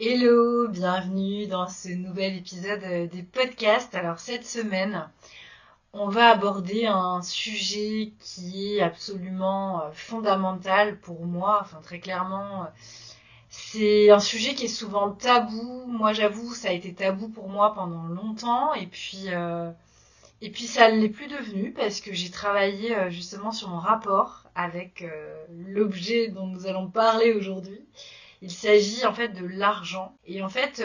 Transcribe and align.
Hello, 0.00 0.68
bienvenue 0.68 1.48
dans 1.48 1.66
ce 1.66 1.88
nouvel 1.88 2.36
épisode 2.36 3.08
des 3.10 3.22
podcasts. 3.24 3.96
Alors 3.96 4.20
cette 4.20 4.46
semaine, 4.46 5.10
on 5.92 6.08
va 6.08 6.30
aborder 6.30 6.86
un 6.86 7.20
sujet 7.20 8.12
qui 8.20 8.76
est 8.76 8.80
absolument 8.80 9.82
euh, 9.82 9.90
fondamental 9.92 11.00
pour 11.00 11.26
moi, 11.26 11.58
enfin 11.62 11.80
très 11.82 11.98
clairement. 11.98 12.68
C'est 13.48 14.10
un 14.10 14.20
sujet 14.20 14.54
qui 14.54 14.66
est 14.66 14.68
souvent 14.68 15.10
tabou. 15.10 15.86
Moi, 15.88 16.12
j'avoue, 16.12 16.54
ça 16.54 16.68
a 16.68 16.72
été 16.72 16.94
tabou 16.94 17.28
pour 17.28 17.48
moi 17.48 17.74
pendant 17.74 18.04
longtemps, 18.04 18.74
et 18.74 18.86
puis 18.86 19.24
euh, 19.30 19.72
et 20.42 20.50
puis 20.50 20.68
ça 20.68 20.88
l'est 20.90 21.08
plus 21.08 21.26
devenu 21.26 21.72
parce 21.72 22.00
que 22.00 22.14
j'ai 22.14 22.30
travaillé 22.30 22.96
euh, 22.96 23.10
justement 23.10 23.50
sur 23.50 23.68
mon 23.68 23.80
rapport 23.80 24.44
avec 24.54 25.04
l'objet 25.50 26.28
dont 26.28 26.46
nous 26.46 26.66
allons 26.68 26.88
parler 26.88 27.32
aujourd'hui. 27.32 27.84
Il 28.42 28.50
s'agit 28.50 29.04
en 29.04 29.12
fait 29.12 29.28
de 29.28 29.46
l'argent, 29.46 30.14
et 30.24 30.42
en 30.42 30.48
fait, 30.48 30.82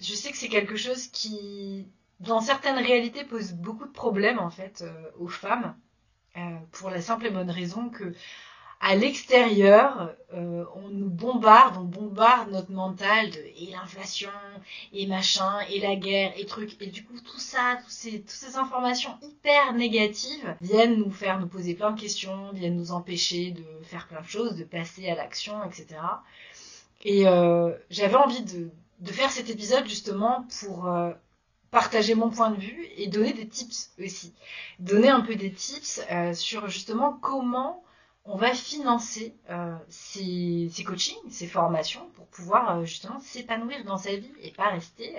je 0.00 0.14
sais 0.14 0.30
que 0.30 0.36
c'est 0.36 0.48
quelque 0.48 0.76
chose 0.76 1.08
qui 1.08 1.86
dans 2.20 2.40
certaines 2.40 2.78
réalités, 2.78 3.24
pose 3.24 3.52
beaucoup 3.52 3.86
de 3.86 3.92
problèmes 3.92 4.38
en 4.38 4.50
fait 4.50 4.82
euh, 4.82 5.10
aux 5.18 5.28
femmes, 5.28 5.74
euh, 6.36 6.40
pour 6.72 6.90
la 6.90 7.00
simple 7.00 7.26
et 7.26 7.30
bonne 7.30 7.50
raison 7.50 7.88
que 7.88 8.14
à 8.82 8.94
l'extérieur, 8.94 10.14
euh, 10.32 10.64
on 10.74 10.88
nous 10.88 11.10
bombarde, 11.10 11.76
on 11.76 11.84
bombarde 11.84 12.50
notre 12.50 12.72
mental 12.72 13.30
de 13.30 13.36
et 13.36 13.70
l'inflation, 13.72 14.30
et 14.94 15.06
machin, 15.06 15.60
et 15.68 15.80
la 15.80 15.96
guerre, 15.96 16.32
et 16.38 16.46
trucs, 16.46 16.80
et 16.80 16.86
du 16.86 17.04
coup 17.04 17.20
tout 17.20 17.38
ça, 17.38 17.78
ces, 17.88 18.20
toutes 18.20 18.30
ces 18.30 18.56
informations 18.56 19.18
hyper 19.20 19.74
négatives 19.74 20.56
viennent 20.62 20.96
nous 20.96 21.10
faire 21.10 21.40
nous 21.40 21.46
poser 21.46 21.74
plein 21.74 21.90
de 21.90 22.00
questions, 22.00 22.52
viennent 22.52 22.76
nous 22.76 22.92
empêcher 22.92 23.50
de 23.50 23.64
faire 23.82 24.08
plein 24.08 24.22
de 24.22 24.26
choses, 24.26 24.56
de 24.56 24.64
passer 24.64 25.10
à 25.10 25.14
l'action, 25.14 25.62
etc. 25.64 26.00
Et 27.02 27.24
j'avais 27.90 28.16
envie 28.16 28.42
de, 28.42 28.70
faire 29.12 29.30
cet 29.30 29.50
épisode 29.50 29.86
justement 29.86 30.46
pour 30.60 30.88
partager 31.70 32.14
mon 32.14 32.30
point 32.30 32.50
de 32.50 32.60
vue 32.60 32.86
et 32.96 33.06
donner 33.06 33.32
des 33.32 33.48
tips 33.48 33.90
aussi. 34.02 34.34
Donner 34.78 35.08
un 35.08 35.20
peu 35.20 35.36
des 35.36 35.52
tips 35.52 36.00
euh, 36.10 36.34
sur 36.34 36.68
justement 36.68 37.12
comment 37.20 37.82
on 38.26 38.36
va 38.36 38.52
financer 38.52 39.34
euh, 39.48 39.74
ces, 39.88 40.70
coachings, 40.84 41.16
ces 41.30 41.46
formations 41.46 42.06
pour 42.14 42.26
pouvoir 42.26 42.78
euh, 42.78 42.84
justement 42.84 43.18
s'épanouir 43.20 43.82
dans 43.84 43.96
sa 43.96 44.14
vie 44.14 44.32
et 44.42 44.50
pas 44.50 44.68
rester 44.68 45.16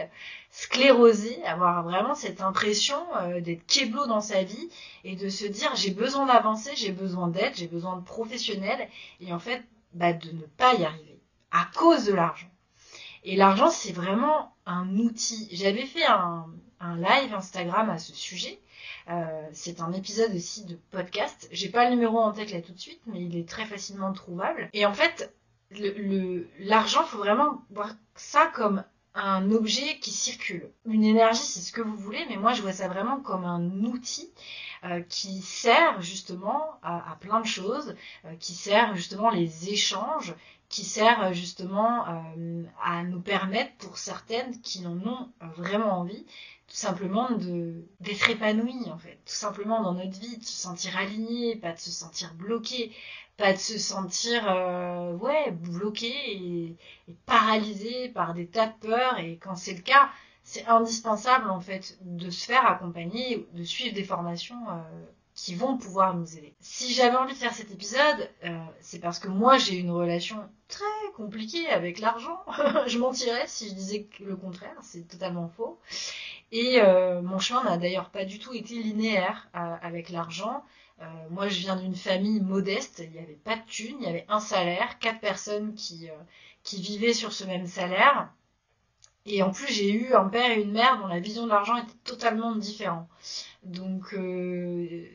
sclérosé, 0.51 1.43
avoir 1.45 1.83
vraiment 1.83 2.15
cette 2.15 2.41
impression 2.41 2.97
d'être 3.39 3.65
keblo 3.65 4.05
dans 4.05 4.21
sa 4.21 4.43
vie 4.43 4.69
et 5.03 5.15
de 5.15 5.29
se 5.29 5.45
dire 5.45 5.73
j'ai 5.75 5.91
besoin 5.91 6.25
d'avancer, 6.25 6.71
j'ai 6.75 6.91
besoin 6.91 7.27
d'aide, 7.27 7.53
j'ai 7.55 7.67
besoin 7.67 7.97
de 7.97 8.03
professionnels 8.03 8.87
et 9.19 9.33
en 9.33 9.39
fait 9.39 9.63
bah, 9.93 10.13
de 10.13 10.31
ne 10.31 10.43
pas 10.57 10.75
y 10.75 10.85
arriver 10.85 11.10
à 11.51 11.67
cause 11.75 12.05
de 12.05 12.13
l'argent. 12.13 12.49
Et 13.23 13.35
l'argent, 13.35 13.69
c'est 13.69 13.91
vraiment 13.91 14.55
un 14.65 14.97
outil. 14.97 15.47
J'avais 15.51 15.85
fait 15.85 16.05
un, 16.05 16.47
live 16.81 17.33
Instagram 17.33 17.89
à 17.89 17.99
ce 17.99 18.13
sujet. 18.15 18.59
Euh, 19.09 19.47
c'est 19.53 19.81
un 19.81 19.93
épisode 19.93 20.33
aussi 20.33 20.65
de 20.65 20.75
podcast. 20.89 21.47
J'ai 21.51 21.69
pas 21.69 21.85
le 21.85 21.91
numéro 21.91 22.19
en 22.19 22.31
tête 22.31 22.51
là 22.51 22.61
tout 22.61 22.73
de 22.73 22.79
suite, 22.79 23.01
mais 23.05 23.21
il 23.21 23.37
est 23.37 23.47
très 23.47 23.65
facilement 23.65 24.11
trouvable. 24.13 24.69
Et 24.73 24.85
en 24.85 24.93
fait, 24.93 25.31
l'argent, 26.59 27.01
le, 27.01 27.07
faut 27.07 27.19
vraiment 27.19 27.61
voir 27.69 27.91
ça 28.15 28.47
comme 28.47 28.83
un 29.13 29.51
objet 29.51 29.99
qui 29.99 30.11
circule. 30.11 30.71
Une 30.85 31.03
énergie, 31.03 31.41
c'est 31.41 31.59
ce 31.59 31.71
que 31.71 31.81
vous 31.81 31.97
voulez, 31.97 32.25
mais 32.29 32.37
moi 32.37 32.53
je 32.53 32.61
vois 32.61 32.71
ça 32.71 32.87
vraiment 32.87 33.19
comme 33.19 33.43
un 33.43 33.83
outil 33.83 34.31
euh, 34.85 35.01
qui 35.01 35.41
sert 35.41 36.01
justement 36.01 36.79
à, 36.81 37.17
plein 37.19 37.41
de 37.41 37.45
choses, 37.45 37.95
euh, 38.25 38.35
qui 38.39 38.53
sert 38.53 38.95
justement 38.95 39.29
les 39.29 39.69
échanges, 39.69 40.33
qui 40.71 40.85
sert 40.85 41.21
euh, 41.21 41.33
justement 41.33 42.07
euh, 42.07 42.63
à 42.81 43.03
nous 43.03 43.21
permettre, 43.21 43.75
pour 43.85 43.97
certaines 43.97 44.59
qui 44.61 44.87
en 44.87 44.97
ont 45.05 45.29
euh, 45.43 45.45
vraiment 45.57 45.99
envie, 45.99 46.25
tout 46.67 46.77
simplement 46.77 47.29
d'être 47.99 48.29
épanouies 48.29 48.89
en 48.89 48.97
fait, 48.97 49.19
tout 49.25 49.33
simplement 49.33 49.83
dans 49.83 49.93
notre 49.93 50.17
vie, 50.17 50.37
de 50.37 50.43
se 50.43 50.53
sentir 50.53 50.97
aligné, 50.97 51.57
pas 51.57 51.73
de 51.73 51.79
se 51.79 51.91
sentir 51.91 52.33
bloqué, 52.35 52.93
pas 53.35 53.51
de 53.51 53.57
se 53.57 53.77
sentir 53.77 54.43
ouais 55.19 55.51
bloqué 55.51 56.07
et, 56.07 56.77
et, 57.09 57.15
paralysé 57.25 58.07
par 58.07 58.33
des 58.33 58.47
tas 58.47 58.67
de 58.67 58.87
peurs. 58.87 59.19
Et 59.19 59.37
quand 59.37 59.57
c'est 59.57 59.73
le 59.73 59.81
cas, 59.81 60.09
c'est 60.43 60.65
indispensable 60.67 61.49
en 61.49 61.59
fait 61.59 61.97
de 62.01 62.29
se 62.29 62.45
faire 62.45 62.65
accompagner, 62.65 63.45
de 63.51 63.65
suivre 63.65 63.93
des 63.93 64.05
formations 64.05 64.61
qui 65.41 65.55
vont 65.55 65.75
pouvoir 65.75 66.13
nous 66.15 66.37
aider. 66.37 66.53
Si 66.59 66.93
j'avais 66.93 67.17
envie 67.17 67.33
de 67.33 67.37
faire 67.39 67.55
cet 67.55 67.71
épisode, 67.71 68.29
euh, 68.43 68.63
c'est 68.79 68.99
parce 68.99 69.17
que 69.17 69.27
moi 69.27 69.57
j'ai 69.57 69.75
une 69.75 69.89
relation 69.89 70.37
très 70.67 70.85
compliquée 71.15 71.67
avec 71.67 71.97
l'argent. 71.97 72.45
je 72.85 72.99
mentirais 72.99 73.45
si 73.47 73.69
je 73.69 73.73
disais 73.73 74.07
le 74.19 74.35
contraire, 74.35 74.77
c'est 74.83 75.07
totalement 75.07 75.47
faux. 75.49 75.79
Et 76.51 76.79
euh, 76.79 77.23
mon 77.23 77.39
chemin 77.39 77.63
n'a 77.63 77.77
d'ailleurs 77.77 78.11
pas 78.11 78.23
du 78.23 78.37
tout 78.37 78.53
été 78.53 78.75
linéaire 78.75 79.49
euh, 79.55 79.75
avec 79.81 80.09
l'argent. 80.09 80.63
moi 81.31 81.47
je 81.47 81.59
viens 81.61 81.75
d'une 81.75 81.95
famille 81.95 82.39
modeste, 82.39 83.01
il 83.03 83.09
n'y 83.09 83.17
avait 83.17 83.41
pas 83.43 83.55
de 83.55 83.65
thunes, 83.65 83.97
il 83.99 84.05
y 84.05 84.09
avait 84.09 84.27
un 84.29 84.39
salaire, 84.39 84.99
quatre 84.99 85.21
personnes 85.21 85.73
qui, 85.73 86.07
qui 86.61 86.79
vivaient 86.83 87.15
sur 87.15 87.33
ce 87.33 87.45
même 87.45 87.65
salaire. 87.65 88.31
Et 89.25 89.43
en 89.43 89.51
plus, 89.51 89.71
j'ai 89.71 89.91
eu 89.91 90.13
un 90.13 90.27
père 90.27 90.51
et 90.51 90.61
une 90.61 90.71
mère 90.71 90.99
dont 90.99 91.07
la 91.07 91.19
vision 91.19 91.43
de 91.43 91.49
l'argent 91.49 91.77
était 91.77 91.93
totalement 92.03 92.55
différente. 92.55 93.07
Donc, 93.63 94.13
euh, 94.13 95.05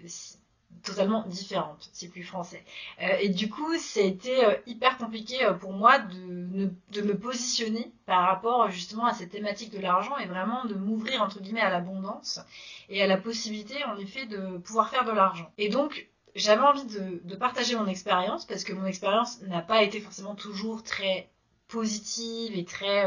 totalement 0.84 1.24
différente, 1.26 1.90
c'est 1.92 2.08
plus 2.08 2.22
français. 2.22 2.64
Euh, 3.02 3.16
et 3.20 3.28
du 3.28 3.48
coup, 3.50 3.76
ça 3.78 4.00
a 4.00 4.04
été 4.04 4.44
euh, 4.44 4.54
hyper 4.66 4.96
compliqué 4.98 5.38
pour 5.60 5.72
moi 5.72 5.98
de, 5.98 6.70
me 7.02 7.14
positionner 7.14 7.92
par 8.06 8.26
rapport 8.28 8.70
justement 8.70 9.06
à 9.06 9.12
cette 9.12 9.30
thématique 9.30 9.72
de 9.72 9.80
l'argent 9.80 10.16
et 10.18 10.26
vraiment 10.26 10.64
de 10.64 10.74
m'ouvrir 10.74 11.22
entre 11.22 11.40
guillemets 11.40 11.60
à 11.60 11.70
l'abondance 11.70 12.40
et 12.88 13.02
à 13.02 13.06
la 13.08 13.16
possibilité 13.16 13.82
en 13.84 13.98
effet 13.98 14.26
de 14.26 14.58
pouvoir 14.58 14.88
faire 14.88 15.04
de 15.04 15.12
l'argent. 15.12 15.50
Et 15.58 15.68
donc, 15.68 16.08
j'avais 16.36 16.62
envie 16.62 16.84
de 16.84 17.34
partager 17.34 17.74
mon 17.74 17.86
expérience 17.86 18.44
parce 18.44 18.62
que 18.62 18.72
mon 18.72 18.86
expérience 18.86 19.40
n'a 19.42 19.62
pas 19.62 19.82
été 19.82 20.00
forcément 20.00 20.34
toujours 20.34 20.82
très 20.82 21.28
positive 21.68 22.56
et 22.56 22.64
très 22.64 23.04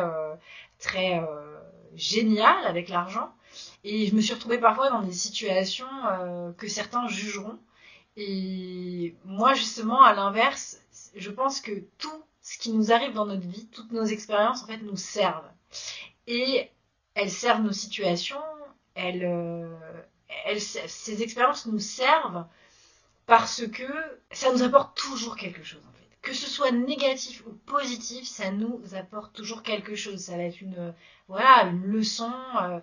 très 0.79 1.19
euh, 1.19 1.59
génial 1.95 2.65
avec 2.65 2.89
l'argent. 2.89 3.31
Et 3.83 4.07
je 4.07 4.15
me 4.15 4.21
suis 4.21 4.33
retrouvée 4.33 4.57
parfois 4.57 4.89
dans 4.89 5.01
des 5.01 5.13
situations 5.13 5.87
euh, 6.05 6.51
que 6.53 6.67
certains 6.67 7.07
jugeront. 7.07 7.59
Et 8.17 9.15
moi, 9.25 9.53
justement, 9.53 10.01
à 10.01 10.13
l'inverse, 10.13 10.79
je 11.15 11.29
pense 11.29 11.61
que 11.61 11.83
tout 11.97 12.23
ce 12.41 12.57
qui 12.57 12.71
nous 12.71 12.91
arrive 12.91 13.13
dans 13.13 13.25
notre 13.25 13.47
vie, 13.47 13.67
toutes 13.67 13.91
nos 13.91 14.05
expériences, 14.05 14.63
en 14.63 14.67
fait, 14.67 14.79
nous 14.79 14.97
servent. 14.97 15.49
Et 16.27 16.69
elles 17.13 17.31
servent 17.31 17.61
nos 17.61 17.71
situations, 17.71 18.41
elles, 18.95 19.25
euh, 19.25 19.73
elles, 20.45 20.61
ces 20.61 21.21
expériences 21.21 21.65
nous 21.65 21.79
servent 21.79 22.45
parce 23.25 23.67
que 23.67 23.91
ça 24.31 24.51
nous 24.51 24.63
apporte 24.63 24.97
toujours 24.97 25.35
quelque 25.35 25.63
chose 25.63 25.81
que 26.21 26.33
ce 26.33 26.49
soit 26.49 26.71
négatif 26.71 27.43
ou 27.45 27.53
positif, 27.65 28.27
ça 28.27 28.51
nous 28.51 28.81
apporte 28.93 29.33
toujours 29.33 29.63
quelque 29.63 29.95
chose. 29.95 30.19
Ça 30.19 30.37
va 30.37 30.43
être 30.43 30.61
une, 30.61 30.93
voilà, 31.27 31.63
une 31.63 31.85
leçon. 31.85 32.31
Euh, 32.61 32.79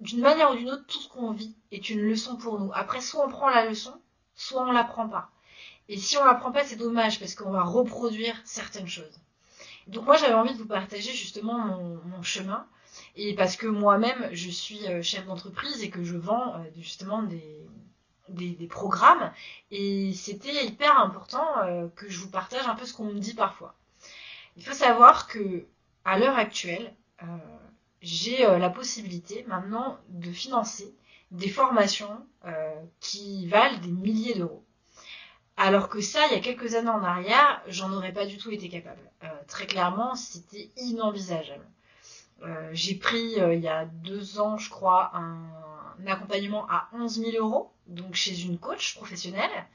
d'une 0.00 0.20
manière 0.20 0.52
ou 0.52 0.54
d'une 0.54 0.70
autre, 0.70 0.86
tout 0.86 1.00
ce 1.00 1.08
qu'on 1.08 1.32
vit 1.32 1.56
est 1.72 1.90
une 1.90 2.02
leçon 2.02 2.36
pour 2.36 2.60
nous. 2.60 2.70
Après, 2.74 3.00
soit 3.00 3.26
on 3.26 3.30
prend 3.30 3.48
la 3.48 3.66
leçon, 3.66 4.00
soit 4.34 4.62
on 4.62 4.70
la 4.72 4.84
prend 4.84 5.08
pas. 5.08 5.30
Et 5.88 5.96
si 5.96 6.16
on 6.18 6.24
la 6.24 6.34
prend 6.34 6.52
pas, 6.52 6.64
c'est 6.64 6.76
dommage 6.76 7.18
parce 7.18 7.34
qu'on 7.34 7.50
va 7.50 7.62
reproduire 7.62 8.40
certaines 8.44 8.86
choses. 8.86 9.20
Donc 9.86 10.04
moi, 10.04 10.16
j'avais 10.16 10.34
envie 10.34 10.52
de 10.52 10.58
vous 10.58 10.66
partager 10.66 11.12
justement 11.12 11.58
mon, 11.58 12.22
chemin. 12.22 12.66
Et 13.16 13.34
parce 13.34 13.56
que 13.56 13.66
moi-même, 13.66 14.28
je 14.32 14.50
suis 14.50 14.86
euh, 14.86 15.02
chef 15.02 15.24
d'entreprise 15.26 15.82
et 15.82 15.90
que 15.90 16.04
je 16.04 16.16
vends 16.16 16.56
euh, 16.56 16.64
justement 16.76 17.22
des, 17.22 17.66
des, 18.28 18.66
programmes 18.66 19.32
et 19.70 20.12
c'était 20.14 20.66
hyper 20.66 20.98
important 21.00 21.46
euh, 21.62 21.88
que 21.96 22.08
je 22.08 22.18
vous 22.20 22.30
partage 22.30 22.66
un 22.66 22.74
peu 22.74 22.84
ce 22.84 22.92
qu'on 22.92 23.04
me 23.04 23.18
dit 23.18 23.34
parfois. 23.34 23.74
Il 24.56 24.64
faut 24.64 24.74
savoir 24.74 25.26
que 25.26 25.64
à 26.04 26.18
l'heure 26.18 26.36
actuelle, 26.36 26.94
euh, 27.22 27.26
j'ai 28.02 28.46
euh, 28.46 28.58
la 28.58 28.70
possibilité 28.70 29.44
maintenant 29.48 29.98
de 30.08 30.30
financer 30.30 30.94
des 31.30 31.48
formations 31.48 32.24
qui 33.00 33.46
valent 33.48 33.76
des 33.80 33.90
milliers 33.90 34.34
d'euros. 34.34 34.64
Alors 35.58 35.90
que 35.90 36.00
ça, 36.00 36.26
il 36.26 36.32
y 36.32 36.36
a 36.36 36.40
quelques 36.40 36.74
années 36.74 36.88
en 36.88 37.02
arrière, 37.04 37.60
j'en 37.66 37.92
aurais 37.92 38.14
pas 38.14 38.24
du 38.24 38.38
tout 38.38 38.50
été 38.50 38.70
capable. 38.70 39.02
très 39.46 39.66
clairement, 39.66 40.14
c'était 40.14 40.70
inenvisageable. 40.78 41.66
J'ai 42.72 42.94
pris 42.94 43.34
il 43.36 43.60
y 43.60 43.68
a 43.68 43.84
deux 43.84 44.40
ans, 44.40 44.56
je 44.56 44.70
crois, 44.70 45.10
un, 45.12 45.36
accompagnement 46.06 46.66
à 46.70 46.88
11 46.92 47.20
000 47.20 47.44
euros, 47.44 47.72
donc 47.86 48.14
chez 48.14 48.42
une 48.42 48.58
coach 48.58 48.94
professionnelle. 48.96 49.66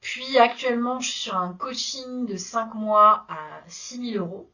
Puis 0.00 0.38
actuellement, 0.38 1.00
je 1.00 1.10
suis 1.10 1.20
sur 1.20 1.36
un 1.36 1.52
coaching 1.54 2.26
de 2.26 2.36
5 2.36 2.74
mois 2.74 3.26
à 3.28 3.62
6 3.66 4.12
000 4.12 4.24
euros. 4.24 4.50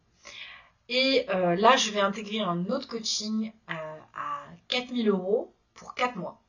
Et 0.89 1.27
là, 1.29 1.77
je 1.77 1.91
vais 1.91 2.01
intégrer 2.01 2.41
un 2.41 2.67
autre 2.67 2.87
coaching 2.89 3.53
à 3.67 4.45
4 4.69 4.95
000 4.95 5.09
euros 5.09 5.55
pour 5.75 5.95
4 5.95 6.17
mois. 6.17 6.43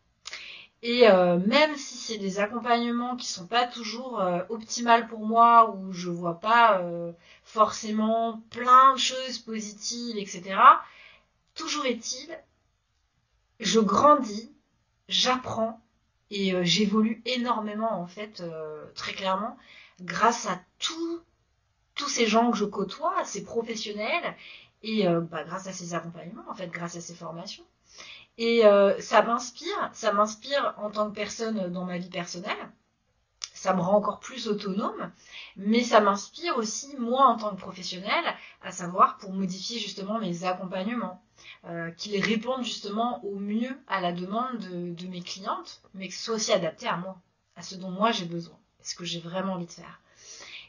Et 0.83 1.09
euh, 1.09 1.39
même 1.39 1.77
si 1.77 1.95
c'est 1.95 2.17
des 2.17 2.39
accompagnements 2.39 3.15
qui 3.15 3.25
sont 3.25 3.47
pas 3.47 3.65
toujours 3.65 4.19
euh, 4.19 4.41
optimales 4.49 5.07
pour 5.07 5.25
moi, 5.25 5.73
où 5.73 5.93
je 5.93 6.09
vois 6.09 6.41
pas 6.41 6.79
euh, 6.79 7.13
forcément 7.45 8.41
plein 8.49 8.91
de 8.91 8.99
choses 8.99 9.39
positives, 9.39 10.17
etc. 10.17 10.59
Toujours 11.55 11.85
est-il, 11.85 12.37
je 13.61 13.79
grandis, 13.79 14.52
j'apprends 15.13 15.79
et 16.31 16.53
j'évolue 16.65 17.21
énormément 17.25 17.99
en 17.99 18.07
fait, 18.07 18.43
très 18.95 19.13
clairement, 19.13 19.57
grâce 20.01 20.47
à 20.47 20.59
tous 20.79 21.21
ces 22.07 22.25
gens 22.25 22.51
que 22.51 22.57
je 22.57 22.65
côtoie, 22.65 23.23
ces 23.23 23.43
professionnels 23.43 24.35
et 24.81 25.05
bah, 25.05 25.43
grâce 25.43 25.67
à 25.67 25.73
ces 25.73 25.93
accompagnements, 25.93 26.43
en 26.49 26.55
fait, 26.55 26.67
grâce 26.67 26.95
à 26.95 27.01
ces 27.01 27.13
formations. 27.13 27.63
Et 28.37 28.65
euh, 28.65 28.99
ça 28.99 29.21
m'inspire, 29.21 29.89
ça 29.93 30.11
m'inspire 30.11 30.73
en 30.77 30.89
tant 30.89 31.09
que 31.09 31.15
personne 31.15 31.71
dans 31.71 31.85
ma 31.85 31.97
vie 31.97 32.09
personnelle. 32.09 32.71
Ça 33.63 33.73
me 33.73 33.79
rend 33.79 33.95
encore 33.95 34.19
plus 34.19 34.49
autonome, 34.49 35.09
mais 35.55 35.85
ça 35.85 36.01
m'inspire 36.01 36.57
aussi 36.57 36.97
moi 36.97 37.27
en 37.27 37.37
tant 37.37 37.51
que 37.51 37.61
professionnel, 37.61 38.25
à 38.61 38.73
savoir 38.73 39.17
pour 39.19 39.31
modifier 39.31 39.79
justement 39.79 40.19
mes 40.19 40.43
accompagnements, 40.43 41.23
euh, 41.63 41.89
qu'ils 41.91 42.21
répondent 42.21 42.65
justement 42.65 43.23
au 43.23 43.39
mieux 43.39 43.73
à 43.87 44.01
la 44.01 44.11
demande 44.11 44.57
de, 44.57 45.07
mes 45.07 45.21
clientes, 45.21 45.81
mais 45.93 46.09
que 46.09 46.13
ce 46.13 46.23
soit 46.23 46.35
aussi 46.35 46.51
adapté 46.51 46.89
à 46.89 46.97
moi, 46.97 47.15
à 47.55 47.61
ce 47.61 47.75
dont 47.75 47.89
moi 47.89 48.11
j'ai 48.11 48.25
besoin, 48.25 48.57
ce 48.81 48.95
que 48.95 49.05
j'ai 49.05 49.21
vraiment 49.21 49.53
envie 49.53 49.65
de 49.65 49.71
faire. 49.71 50.01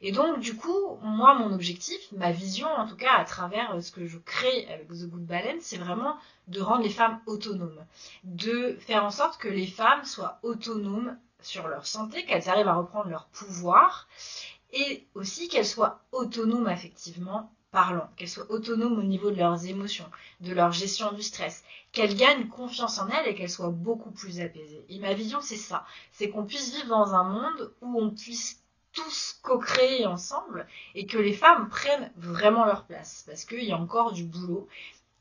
Et 0.00 0.12
donc, 0.12 0.38
du 0.38 0.54
coup, 0.54 0.96
moi, 1.02 1.34
mon 1.34 1.52
objectif, 1.52 1.98
ma 2.12 2.30
vision, 2.30 2.68
en 2.68 2.86
tout 2.86 2.94
cas, 2.94 3.14
à 3.14 3.24
travers 3.24 3.74
euh, 3.74 3.80
ce 3.80 3.90
que 3.90 4.06
je 4.06 4.18
crée 4.18 4.68
avec 4.72 4.86
The 4.86 5.08
Good 5.08 5.26
Balance, 5.26 5.62
c'est 5.62 5.78
vraiment 5.78 6.16
de 6.46 6.60
rendre 6.60 6.84
les 6.84 6.90
femmes 6.90 7.18
autonomes. 7.26 7.84
De 8.22 8.76
faire 8.78 9.04
en 9.04 9.10
sorte 9.10 9.40
que 9.40 9.48
les 9.48 9.66
femmes 9.66 10.04
soient 10.04 10.38
autonomes 10.44 11.18
sur 11.44 11.68
leur 11.68 11.86
santé, 11.86 12.24
qu'elles 12.24 12.48
arrivent 12.48 12.68
à 12.68 12.74
reprendre 12.74 13.10
leur 13.10 13.26
pouvoir 13.26 14.08
et 14.72 15.06
aussi 15.14 15.48
qu'elles 15.48 15.66
soient 15.66 16.00
autonomes 16.12 16.66
affectivement 16.66 17.52
parlant, 17.70 18.08
qu'elles 18.16 18.28
soient 18.28 18.50
autonomes 18.50 18.98
au 18.98 19.02
niveau 19.02 19.30
de 19.30 19.36
leurs 19.36 19.66
émotions, 19.66 20.08
de 20.40 20.52
leur 20.52 20.72
gestion 20.72 21.12
du 21.12 21.22
stress, 21.22 21.64
qu'elles 21.92 22.16
gagnent 22.16 22.48
confiance 22.48 22.98
en 22.98 23.08
elles 23.08 23.28
et 23.28 23.34
qu'elles 23.34 23.50
soient 23.50 23.70
beaucoup 23.70 24.12
plus 24.12 24.40
apaisées. 24.40 24.84
Et 24.88 24.98
ma 25.00 25.12
vision, 25.12 25.40
c'est 25.40 25.56
ça, 25.56 25.84
c'est 26.12 26.30
qu'on 26.30 26.44
puisse 26.44 26.72
vivre 26.72 26.88
dans 26.88 27.14
un 27.14 27.24
monde 27.24 27.72
où 27.82 28.00
on 28.00 28.10
puisse 28.10 28.62
tous 28.92 29.40
co-créer 29.42 30.06
ensemble 30.06 30.66
et 30.94 31.06
que 31.06 31.18
les 31.18 31.32
femmes 31.32 31.68
prennent 31.68 32.12
vraiment 32.16 32.64
leur 32.64 32.84
place. 32.84 33.24
Parce 33.26 33.44
qu'il 33.44 33.64
y 33.64 33.72
a 33.72 33.76
encore 33.76 34.12
du 34.12 34.24
boulot. 34.24 34.68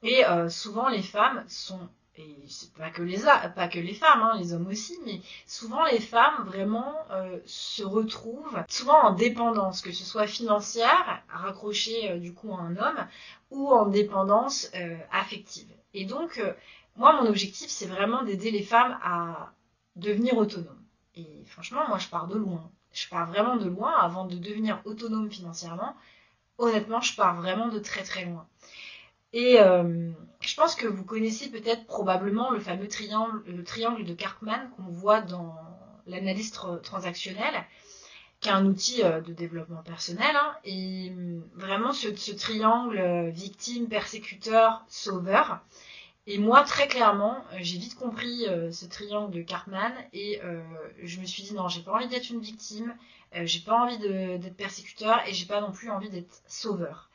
Et 0.03 0.25
euh, 0.25 0.49
souvent 0.49 0.89
les 0.89 1.01
femmes 1.01 1.43
sont 1.47 1.89
et 2.15 2.36
c'est 2.48 2.74
pas 2.74 2.89
que 2.89 3.01
les 3.01 3.19
pas 3.56 3.68
que 3.68 3.80
les 3.80 3.94
femmes 3.94 4.21
hein, 4.21 4.38
les 4.38 4.54
hommes 4.54 4.68
aussi 4.68 4.98
mais 5.06 5.21
souvent 5.48 5.86
les 5.86 6.00
femmes 6.00 6.44
vraiment 6.45 6.94
euh, 7.12 7.39
se 7.45 7.83
retrouvent 7.83 8.63
souvent 8.68 9.01
en 9.01 9.13
dépendance 9.13 9.81
que 9.81 9.92
ce 9.92 10.04
soit 10.04 10.27
financière 10.27 11.24
raccrochée 11.30 12.12
euh, 12.12 12.18
du 12.19 12.33
coup 12.33 12.54
à 12.54 12.60
un 12.60 12.77
homme 12.77 13.07
ou 13.51 13.71
en 13.71 13.88
dépendance 13.88 14.71
affective 15.12 15.69
et 15.94 16.06
donc 16.06 16.42
moi 16.95 17.13
mon 17.21 17.27
objectif 17.27 17.69
c'est 17.69 17.86
vraiment 17.86 18.24
d'aider 18.24 18.51
les 18.51 18.63
femmes 18.63 18.98
à 19.04 19.51
devenir 19.95 20.38
autonomes 20.38 20.83
et 21.16 21.44
franchement 21.45 21.88
moi 21.88 22.00
je 22.00 22.07
pars 22.07 22.27
de 22.27 22.38
loin 22.38 22.71
je 22.94 23.09
pars 23.09 23.27
vraiment 23.27 23.57
de 23.57 23.68
loin 23.68 23.92
avant 24.00 24.25
de 24.25 24.38
devenir 24.38 24.80
autonome 24.86 25.30
financièrement. 25.30 25.95
Honnêtement, 26.59 27.01
je 27.01 27.16
pars 27.16 27.36
vraiment 27.36 27.68
de 27.68 27.80
très 27.80 28.04
très 28.04 28.25
loin. 28.25 28.48
Et 29.33 29.59
euh, 29.59 30.12
je 30.41 30.56
pense 30.56 30.75
que 30.75 30.88
vous 30.88 31.03
connaissez 31.03 31.50
peut-être 31.50 31.85
probablement 31.85 32.51
le 32.51 32.59
fameux 32.59 32.88
triangle, 32.88 33.44
le 33.47 33.63
triangle 33.63 34.06
de 34.06 34.13
Karpman 34.13 34.69
qu'on 34.75 34.91
voit 34.91 35.21
dans 35.21 35.56
l'analyse 36.06 36.51
transactionnelle, 36.83 37.65
qui 38.39 38.50
est 38.50 38.51
un 38.51 38.65
outil 38.65 39.03
euh, 39.03 39.21
de 39.21 39.33
développement 39.33 39.81
personnel. 39.83 40.35
Hein. 40.35 40.56
et 40.63 41.12
euh, 41.12 41.39
vraiment, 41.56 41.94
ce, 41.94 42.31
triangle 42.31 43.30
victime, 43.31 43.88
persécuteur, 43.88 44.85
sauveur, 44.88 45.62
et 46.25 46.38
moi, 46.38 46.63
très 46.63 46.88
clairement, 46.88 47.44
euh, 47.51 47.57
j'ai 47.59 47.77
vite 47.77 47.95
compris 47.95 48.47
euh, 48.47 48.71
ce 48.71 48.85
triangle 48.85 49.31
de 49.31 49.41
Cartman 49.41 49.91
et 50.13 50.39
euh, 50.44 50.62
je 51.01 51.19
me 51.19 51.25
suis 51.25 51.44
dit 51.44 51.53
non, 51.53 51.68
j'ai 51.68 51.81
pas 51.81 51.91
envie 51.91 52.07
d'être 52.07 52.30
une 52.30 52.39
victime, 52.39 52.95
j'ai 53.44 53.59
pas 53.59 53.75
envie 53.75 53.97
d'être 53.97 54.56
persécuteur 54.56 55.21
et 55.27 55.33
j'ai 55.33 55.45
pas 55.45 55.62
non 55.62 55.71
plus 55.71 55.89
envie 55.89 56.09
d'être 56.09 56.41
sauveur. 56.47 57.09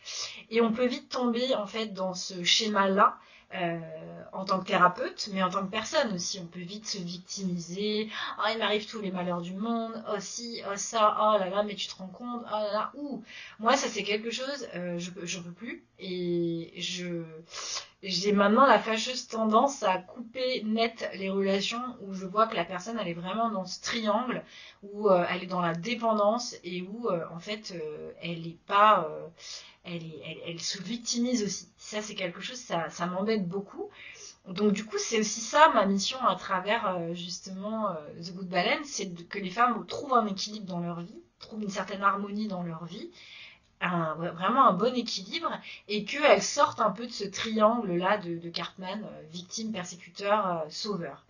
Et 0.51 0.61
on 0.61 0.73
peut 0.73 0.87
vite 0.87 1.09
tomber 1.09 1.55
en 1.55 1.67
fait 1.67 1.89
dans 1.89 2.15
ce 2.15 2.43
schéma-là 2.45 3.19
euh, 3.55 3.79
en 4.33 4.45
tant 4.45 4.61
que 4.61 4.67
thérapeute, 4.67 5.31
mais 5.33 5.43
en 5.43 5.49
tant 5.49 5.65
que 5.65 5.71
personne 5.71 6.13
aussi. 6.13 6.39
On 6.39 6.47
peut 6.47 6.61
vite 6.61 6.87
se 6.87 6.99
victimiser. 6.99 8.11
Oh, 8.39 8.43
il 8.53 8.59
m'arrive 8.59 8.87
tous 8.87 9.01
les 9.01 9.11
malheurs 9.11 9.41
du 9.41 9.55
monde. 9.55 10.05
Oh, 10.11 10.17
si, 10.19 10.61
oh, 10.71 10.77
ça, 10.77 11.17
oh 11.19 11.39
là 11.39 11.49
là, 11.49 11.63
mais 11.63 11.75
tu 11.75 11.87
te 11.87 11.95
rends 11.95 12.09
compte. 12.09 12.43
Oh 12.47 12.51
là 12.51 12.73
là, 12.73 12.93
ouh. 12.95 13.23
Moi, 13.59 13.75
ça, 13.77 13.89
c'est 13.89 14.03
quelque 14.03 14.31
chose, 14.31 14.69
euh, 14.75 14.99
je, 14.99 15.11
je 15.23 15.41
peux 15.41 15.53
plus. 15.53 15.83
Et 15.99 16.75
je, 16.77 17.23
j'ai 18.03 18.33
maintenant 18.33 18.67
la 18.67 18.79
fâcheuse 18.79 19.27
tendance 19.27 19.83
à 19.83 19.99
couper 19.99 20.63
net 20.65 21.11
les 21.15 21.31
relations 21.31 21.83
où 22.03 22.15
je 22.15 22.27
vois 22.27 22.47
que 22.47 22.55
la 22.55 22.65
personne, 22.65 22.99
elle 23.01 23.09
est 23.09 23.15
vraiment 23.15 23.51
dans 23.51 23.65
ce 23.65 23.81
triangle, 23.81 24.45
où 24.83 25.09
euh, 25.11 25.25
elle 25.31 25.43
est 25.43 25.47
dans 25.47 25.61
la 25.61 25.75
dépendance 25.75 26.57
et 26.65 26.83
où, 26.83 27.09
euh, 27.09 27.25
en 27.35 27.41
fait, 27.41 27.75
elle 28.23 28.47
est 28.47 28.59
pas, 28.67 29.09
elle, 29.85 30.61
se 30.61 30.81
victimise 30.83 31.43
aussi. 31.43 31.69
Ça, 31.77 32.03
c'est 32.03 32.15
quelque 32.15 32.41
chose, 32.41 32.59
ça, 32.59 32.89
ça 32.91 33.07
m'embête 33.07 33.49
beaucoup. 33.49 33.91
Donc 34.49 34.73
du 34.73 34.85
coup, 34.85 34.97
c'est 34.99 35.21
aussi 35.21 35.41
ça 35.41 35.71
ma 35.75 35.85
mission 35.85 36.19
à 36.27 36.35
travers 36.35 36.87
euh, 36.89 37.13
justement 37.13 37.91
euh, 37.91 37.95
The 38.23 38.35
Good 38.35 38.49
Balance, 38.49 38.87
c'est 38.87 39.29
que 39.29 39.39
les 39.39 39.51
femmes 39.51 39.85
trouvent 39.87 40.15
un 40.15 40.27
équilibre 40.27 40.67
dans 40.67 40.81
leur 40.81 41.01
vie, 41.01 41.21
trouvent 41.39 41.63
une 41.63 41.69
certaine 41.69 42.03
harmonie 42.03 42.49
dans 42.49 42.63
leur 42.63 42.87
vie, 42.87 43.11
vraiment 43.81 44.69
un 44.69 44.73
bon 44.73 44.95
équilibre, 44.95 45.51
et 45.89 46.05
qu'elles 46.05 46.43
sortent 46.43 46.81
un 46.81 46.91
peu 46.91 47.07
de 47.07 47.13
ce 47.13 47.25
triangle-là 47.25 48.19
de, 48.19 48.49
Cartman, 48.49 49.05
euh, 49.05 49.23
victime, 49.31 49.73
persécuteur, 49.73 50.65
sauveur. 50.69 51.25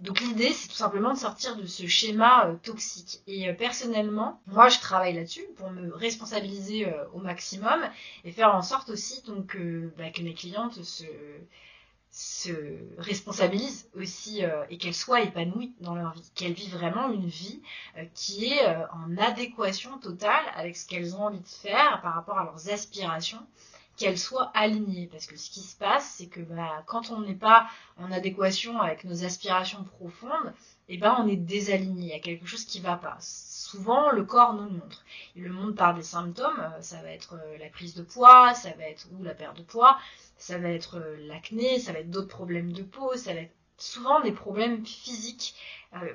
Donc 0.00 0.20
l'idée, 0.20 0.52
c'est 0.52 0.68
tout 0.68 0.74
simplement 0.74 1.14
de 1.14 1.18
sortir 1.18 1.56
de 1.56 1.66
ce 1.66 1.86
schéma 1.86 2.46
euh, 2.46 2.54
toxique. 2.62 3.20
Et 3.26 3.48
euh, 3.48 3.54
personnellement, 3.54 4.40
moi, 4.46 4.68
je 4.68 4.80
travaille 4.80 5.14
là-dessus 5.14 5.46
pour 5.56 5.70
me 5.70 5.94
responsabiliser 5.94 6.86
euh, 6.86 7.04
au 7.12 7.20
maximum 7.20 7.80
et 8.24 8.32
faire 8.32 8.54
en 8.54 8.62
sorte 8.62 8.90
aussi 8.90 9.22
donc 9.22 9.56
bah, 9.96 10.10
que 10.10 10.22
mes 10.22 10.34
clientes 10.34 10.82
se 10.82 11.04
se 12.16 12.78
responsabilisent 12.98 13.88
aussi 13.96 14.42
et 14.70 14.78
qu'elles 14.78 14.94
soient 14.94 15.22
épanouies 15.22 15.74
dans 15.80 15.96
leur 15.96 16.12
vie, 16.12 16.30
qu'elles 16.36 16.52
vivent 16.52 16.76
vraiment 16.76 17.10
une 17.10 17.26
vie 17.26 17.60
qui 18.14 18.52
est 18.52 18.64
en 18.92 19.16
adéquation 19.18 19.98
totale 19.98 20.44
avec 20.54 20.76
ce 20.76 20.86
qu'elles 20.86 21.16
ont 21.16 21.24
envie 21.24 21.40
de 21.40 21.48
faire 21.48 22.00
par 22.02 22.14
rapport 22.14 22.38
à 22.38 22.44
leurs 22.44 22.70
aspirations 22.70 23.44
qu'elle 23.96 24.18
soit 24.18 24.50
alignée. 24.54 25.08
Parce 25.10 25.26
que 25.26 25.36
ce 25.36 25.50
qui 25.50 25.60
se 25.60 25.76
passe, 25.76 26.14
c'est 26.18 26.26
que 26.26 26.40
bah, 26.40 26.82
quand 26.86 27.10
on 27.10 27.20
n'est 27.20 27.34
pas 27.34 27.68
en 27.96 28.10
adéquation 28.12 28.80
avec 28.80 29.04
nos 29.04 29.24
aspirations 29.24 29.84
profondes, 29.84 30.52
eh 30.88 30.98
ben, 30.98 31.16
on 31.18 31.28
est 31.28 31.36
désaligné. 31.36 32.06
Il 32.06 32.08
y 32.08 32.12
a 32.12 32.20
quelque 32.20 32.46
chose 32.46 32.64
qui 32.64 32.80
va 32.80 32.96
pas. 32.96 33.16
Souvent, 33.20 34.10
le 34.10 34.24
corps 34.24 34.54
nous 34.54 34.64
le 34.64 34.70
montre. 34.70 35.04
Il 35.36 35.44
le 35.44 35.52
montre 35.52 35.76
par 35.76 35.94
des 35.94 36.02
symptômes. 36.02 36.60
Euh, 36.60 36.80
ça 36.80 37.00
va 37.02 37.10
être 37.10 37.34
euh, 37.34 37.58
la 37.58 37.68
prise 37.68 37.94
de 37.94 38.02
poids, 38.02 38.54
ça 38.54 38.70
va 38.76 38.84
être 38.84 39.06
ou 39.12 39.22
la 39.22 39.34
perte 39.34 39.56
de 39.56 39.62
poids, 39.62 39.98
ça 40.36 40.58
va 40.58 40.68
être 40.70 40.98
euh, 40.98 41.16
l'acné, 41.26 41.78
ça 41.78 41.92
va 41.92 42.00
être 42.00 42.10
d'autres 42.10 42.28
problèmes 42.28 42.72
de 42.72 42.82
peau, 42.82 43.16
ça 43.16 43.34
va 43.34 43.40
être 43.40 43.54
souvent 43.76 44.20
des 44.20 44.32
problèmes 44.32 44.86
physiques. 44.86 45.54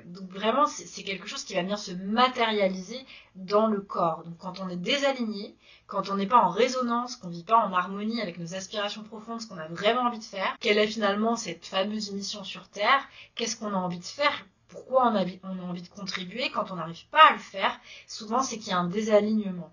donc 0.06 0.30
vraiment, 0.30 0.66
c'est 0.66 1.02
quelque 1.02 1.26
chose 1.26 1.44
qui 1.44 1.54
va 1.54 1.62
venir 1.62 1.78
se 1.78 1.92
matérialiser 1.92 3.04
dans 3.34 3.66
le 3.66 3.80
corps. 3.80 4.24
Donc 4.24 4.38
quand 4.38 4.60
on 4.60 4.68
est 4.70 4.76
désaligné, 4.76 5.54
quand 5.86 6.08
on 6.08 6.16
n'est 6.16 6.26
pas 6.26 6.40
en 6.42 6.50
résonance, 6.50 7.16
qu'on 7.16 7.28
vit 7.28 7.44
pas 7.44 7.58
en 7.58 7.72
harmonie 7.72 8.22
avec 8.22 8.38
nos 8.38 8.54
aspirations 8.54 9.02
profondes, 9.02 9.40
ce 9.40 9.48
qu'on 9.48 9.58
a 9.58 9.68
vraiment 9.68 10.02
envie 10.02 10.20
de 10.20 10.24
faire, 10.24 10.56
quelle 10.60 10.78
est 10.78 10.86
finalement 10.86 11.36
cette 11.36 11.66
fameuse 11.66 12.12
mission 12.12 12.44
sur 12.44 12.68
Terre, 12.68 13.06
qu'est-ce 13.34 13.56
qu'on 13.56 13.74
a 13.74 13.76
envie 13.76 13.98
de 13.98 14.04
faire, 14.04 14.46
pourquoi 14.68 15.08
on 15.08 15.16
a, 15.16 15.24
envie 15.64 15.82
de 15.82 15.88
contribuer, 15.88 16.50
quand 16.50 16.70
on 16.70 16.76
n'arrive 16.76 17.06
pas 17.10 17.28
à 17.28 17.32
le 17.32 17.38
faire, 17.38 17.78
souvent 18.06 18.42
c'est 18.42 18.58
qu'il 18.58 18.68
y 18.68 18.72
a 18.72 18.78
un 18.78 18.88
désalignement. 18.88 19.72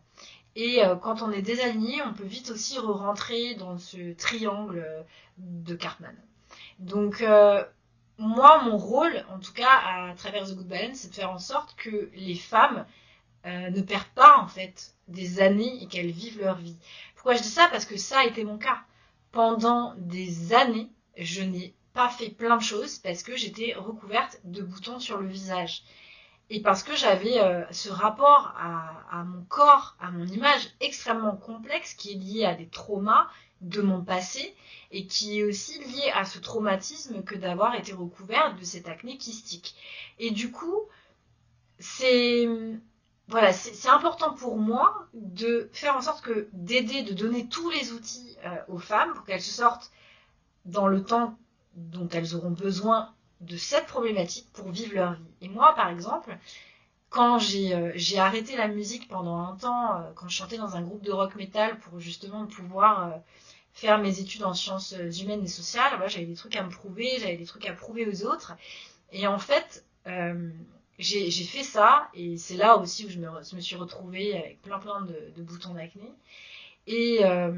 Et 0.59 0.83
euh, 0.83 0.95
quand 0.95 1.21
on 1.21 1.31
est 1.31 1.43
désaligné, 1.43 2.01
on 2.01 2.13
peut 2.13 2.25
vite 2.25 2.49
aussi 2.49 2.79
re-rentrer 2.79 3.53
dans 3.53 3.77
ce 3.77 4.13
triangle 4.13 4.83
de 5.37 5.75
Cartman. 5.75 6.15
Donc 6.79 7.21
euh, 7.21 7.63
moi, 8.17 8.63
mon 8.63 8.75
rôle, 8.75 9.23
en 9.29 9.37
tout 9.37 9.53
cas 9.53 9.69
à 9.85 10.15
travers 10.17 10.47
The 10.47 10.55
Good 10.55 10.67
Balance, 10.67 10.97
c'est 10.97 11.09
de 11.09 11.13
faire 11.13 11.29
en 11.29 11.37
sorte 11.37 11.75
que 11.75 12.09
les 12.15 12.33
femmes 12.33 12.87
euh, 13.45 13.69
ne 13.69 13.81
perdent 13.81 14.15
pas 14.15 14.39
en 14.39 14.47
fait 14.47 14.95
des 15.07 15.41
années 15.41 15.83
et 15.83 15.85
qu'elles 15.85 16.09
vivent 16.09 16.41
leur 16.41 16.57
vie. 16.57 16.77
Pourquoi 17.13 17.35
je 17.35 17.43
dis 17.43 17.49
ça? 17.49 17.67
Parce 17.71 17.85
que 17.85 17.95
ça 17.95 18.21
a 18.21 18.25
été 18.25 18.43
mon 18.43 18.57
cas. 18.57 18.79
pendant 19.31 19.93
des 19.97 20.55
années, 20.55 20.89
je 21.17 21.43
n'ai 21.43 21.75
pas 21.93 22.09
fait 22.09 22.29
plein 22.29 22.57
de 22.57 22.63
choses 22.63 22.97
parce 22.97 23.21
que 23.21 23.37
j'étais 23.37 23.75
recouverte 23.77 24.39
de 24.43 24.63
boutons 24.63 24.99
sur 24.99 25.17
le 25.19 25.27
visage. 25.27 25.83
Et 26.49 26.61
parce 26.61 26.83
que 26.83 26.95
j'avais 26.95 27.39
euh, 27.39 27.63
ce 27.71 27.89
rapport 27.89 28.53
à, 28.57 29.23
mon 29.25 29.43
corps, 29.43 29.95
à 29.99 30.11
mon 30.11 30.25
image 30.25 30.69
extrêmement 30.79 31.35
complexe 31.35 31.93
qui 31.93 32.11
est 32.11 32.15
lié 32.15 32.45
à 32.45 32.55
des 32.55 32.67
traumas 32.67 33.27
de 33.61 33.81
mon 33.81 34.03
passé 34.03 34.55
et 34.91 35.07
qui 35.07 35.39
est 35.39 35.43
aussi 35.43 35.79
lié 35.79 36.11
à 36.13 36.23
ce 36.23 36.39
traumatisme 36.39 37.23
que 37.23 37.35
d'avoir 37.35 37.75
été 37.75 37.91
recouverte 37.91 38.57
de 38.57 38.63
cette 38.63 38.87
acné 38.87 39.17
kystique. 39.17 39.75
Et 40.19 40.31
du 40.31 40.51
coup, 40.51 40.83
c'est 41.79 42.47
voilà, 43.29 43.51
c'est 43.51 43.89
important 43.89 44.33
pour 44.33 44.55
moi 44.57 45.05
de 45.13 45.69
faire 45.73 45.97
en 45.97 46.01
sorte 46.01 46.23
que 46.23 46.47
d'aider, 46.53 47.03
de 47.03 47.13
donner 47.13 47.49
tous 47.49 47.69
les 47.69 47.91
outils 47.91 48.37
euh, 48.45 48.55
aux 48.69 48.77
femmes 48.77 49.13
pour 49.13 49.25
qu'elles 49.25 49.41
se 49.41 49.51
sortent 49.51 49.91
dans 50.63 50.87
le 50.87 51.03
temps 51.03 51.37
dont 51.75 52.07
elles 52.09 52.35
auront 52.35 52.51
besoin 52.51 53.13
de 53.41 53.57
cette 53.57 53.85
problématique 53.85 54.47
pour 54.53 54.69
vivre 54.71 54.95
leur 54.95 55.13
vie. 55.13 55.25
Et 55.41 55.49
moi, 55.49 55.73
par 55.75 55.89
exemple, 55.89 56.37
quand 57.09 57.39
j'ai 57.39 57.73
euh, 57.73 57.93
arrêté 58.17 58.55
la 58.55 58.67
musique 58.67 59.07
pendant 59.07 59.37
un 59.37 59.55
temps, 59.55 59.95
euh, 59.95 60.11
quand 60.15 60.27
je 60.27 60.35
chantais 60.35 60.57
dans 60.57 60.75
un 60.75 60.81
groupe 60.81 61.03
de 61.03 61.11
rock 61.11 61.35
metal 61.35 61.79
pour 61.79 61.99
justement 61.99 62.45
pouvoir 62.47 63.13
faire 63.73 63.99
mes 63.99 64.19
études 64.19 64.43
en 64.43 64.53
sciences 64.53 64.95
humaines 65.21 65.43
et 65.43 65.47
sociales, 65.47 65.91
j'avais 66.07 66.25
des 66.25 66.35
trucs 66.35 66.55
à 66.55 66.63
me 66.63 66.69
prouver, 66.69 67.17
j'avais 67.19 67.37
des 67.37 67.45
trucs 67.45 67.67
à 67.67 67.73
prouver 67.73 68.07
aux 68.07 68.25
autres. 68.25 68.53
Et 69.11 69.27
en 69.27 69.37
fait, 69.37 69.85
j'ai 70.97 71.31
fait 71.31 71.63
ça 71.63 72.09
et 72.15 72.37
c'est 72.37 72.57
là 72.57 72.77
aussi 72.77 73.05
où 73.05 73.09
je 73.09 73.19
me, 73.19 73.29
me, 73.29 73.61
suis 73.61 73.75
retrouvée 73.75 74.35
avec 74.35 74.61
plein 74.63 74.79
plein 74.79 75.01
de, 75.01 75.31
de 75.35 75.43
boutons 75.43 75.75
d'acné 75.75 76.11
et 76.87 77.19
euh, 77.23 77.51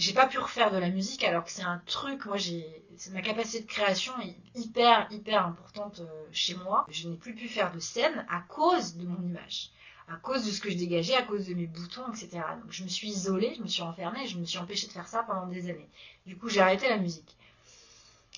j'ai 0.00 0.14
pas 0.14 0.26
pu 0.26 0.38
refaire 0.38 0.72
de 0.72 0.78
la 0.78 0.88
musique 0.88 1.24
alors 1.24 1.44
que 1.44 1.50
c'est 1.50 1.62
un 1.62 1.80
truc 1.84 2.24
moi 2.24 2.38
j'ai 2.38 2.66
ma 3.12 3.20
capacité 3.20 3.60
de 3.60 3.66
création 3.66 4.12
est 4.20 4.34
hyper 4.54 5.06
hyper 5.10 5.46
importante 5.46 6.00
euh, 6.00 6.28
chez 6.32 6.54
moi. 6.54 6.86
Je 6.90 7.08
n'ai 7.08 7.16
plus 7.16 7.34
pu 7.34 7.48
faire 7.48 7.72
de 7.72 7.80
scène 7.80 8.26
à 8.28 8.40
cause 8.40 8.96
de 8.96 9.06
mon 9.06 9.22
image 9.22 9.70
à 10.08 10.16
cause 10.16 10.44
de 10.44 10.50
ce 10.50 10.60
que 10.60 10.70
je 10.70 10.76
dégageais 10.76 11.14
à 11.14 11.22
cause 11.22 11.46
de 11.46 11.54
mes 11.54 11.66
boutons 11.66 12.10
etc 12.12 12.42
donc 12.62 12.70
je 12.70 12.82
me 12.82 12.88
suis 12.88 13.08
isolée 13.08 13.54
je 13.56 13.62
me 13.62 13.68
suis 13.68 13.82
enfermée 13.82 14.26
je 14.26 14.38
me 14.38 14.44
suis 14.44 14.58
empêchée 14.58 14.86
de 14.86 14.92
faire 14.92 15.06
ça 15.06 15.22
pendant 15.22 15.46
des 15.46 15.68
années. 15.68 15.88
Du 16.26 16.36
coup 16.36 16.48
j'ai 16.48 16.60
arrêté 16.60 16.88
la 16.88 16.98
musique 16.98 17.36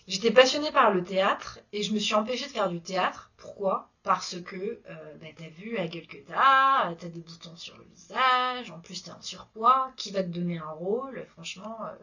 J'étais 0.08 0.32
passionnée 0.32 0.72
par 0.72 0.92
le 0.92 1.04
théâtre 1.04 1.60
et 1.72 1.82
je 1.82 1.92
me 1.92 1.98
suis 2.00 2.14
empêchée 2.14 2.46
de 2.46 2.50
faire 2.50 2.68
du 2.68 2.80
théâtre. 2.80 3.30
Pourquoi? 3.36 3.88
Parce 4.02 4.40
que 4.40 4.56
euh, 4.56 5.14
bah, 5.20 5.28
t'as 5.36 5.48
vu 5.48 5.76
la 5.76 5.86
gueule 5.86 6.08
que 6.08 6.16
t'as, 6.16 6.92
t'as 6.94 7.08
des 7.08 7.20
boutons 7.20 7.56
sur 7.56 7.76
le 7.78 7.84
visage, 7.84 8.72
en 8.72 8.80
plus 8.80 9.04
t'es 9.04 9.12
en 9.12 9.22
surpoids, 9.22 9.92
qui 9.96 10.10
va 10.10 10.24
te 10.24 10.28
donner 10.28 10.58
un 10.58 10.70
rôle 10.70 11.24
Franchement, 11.34 11.78
euh, 11.84 11.94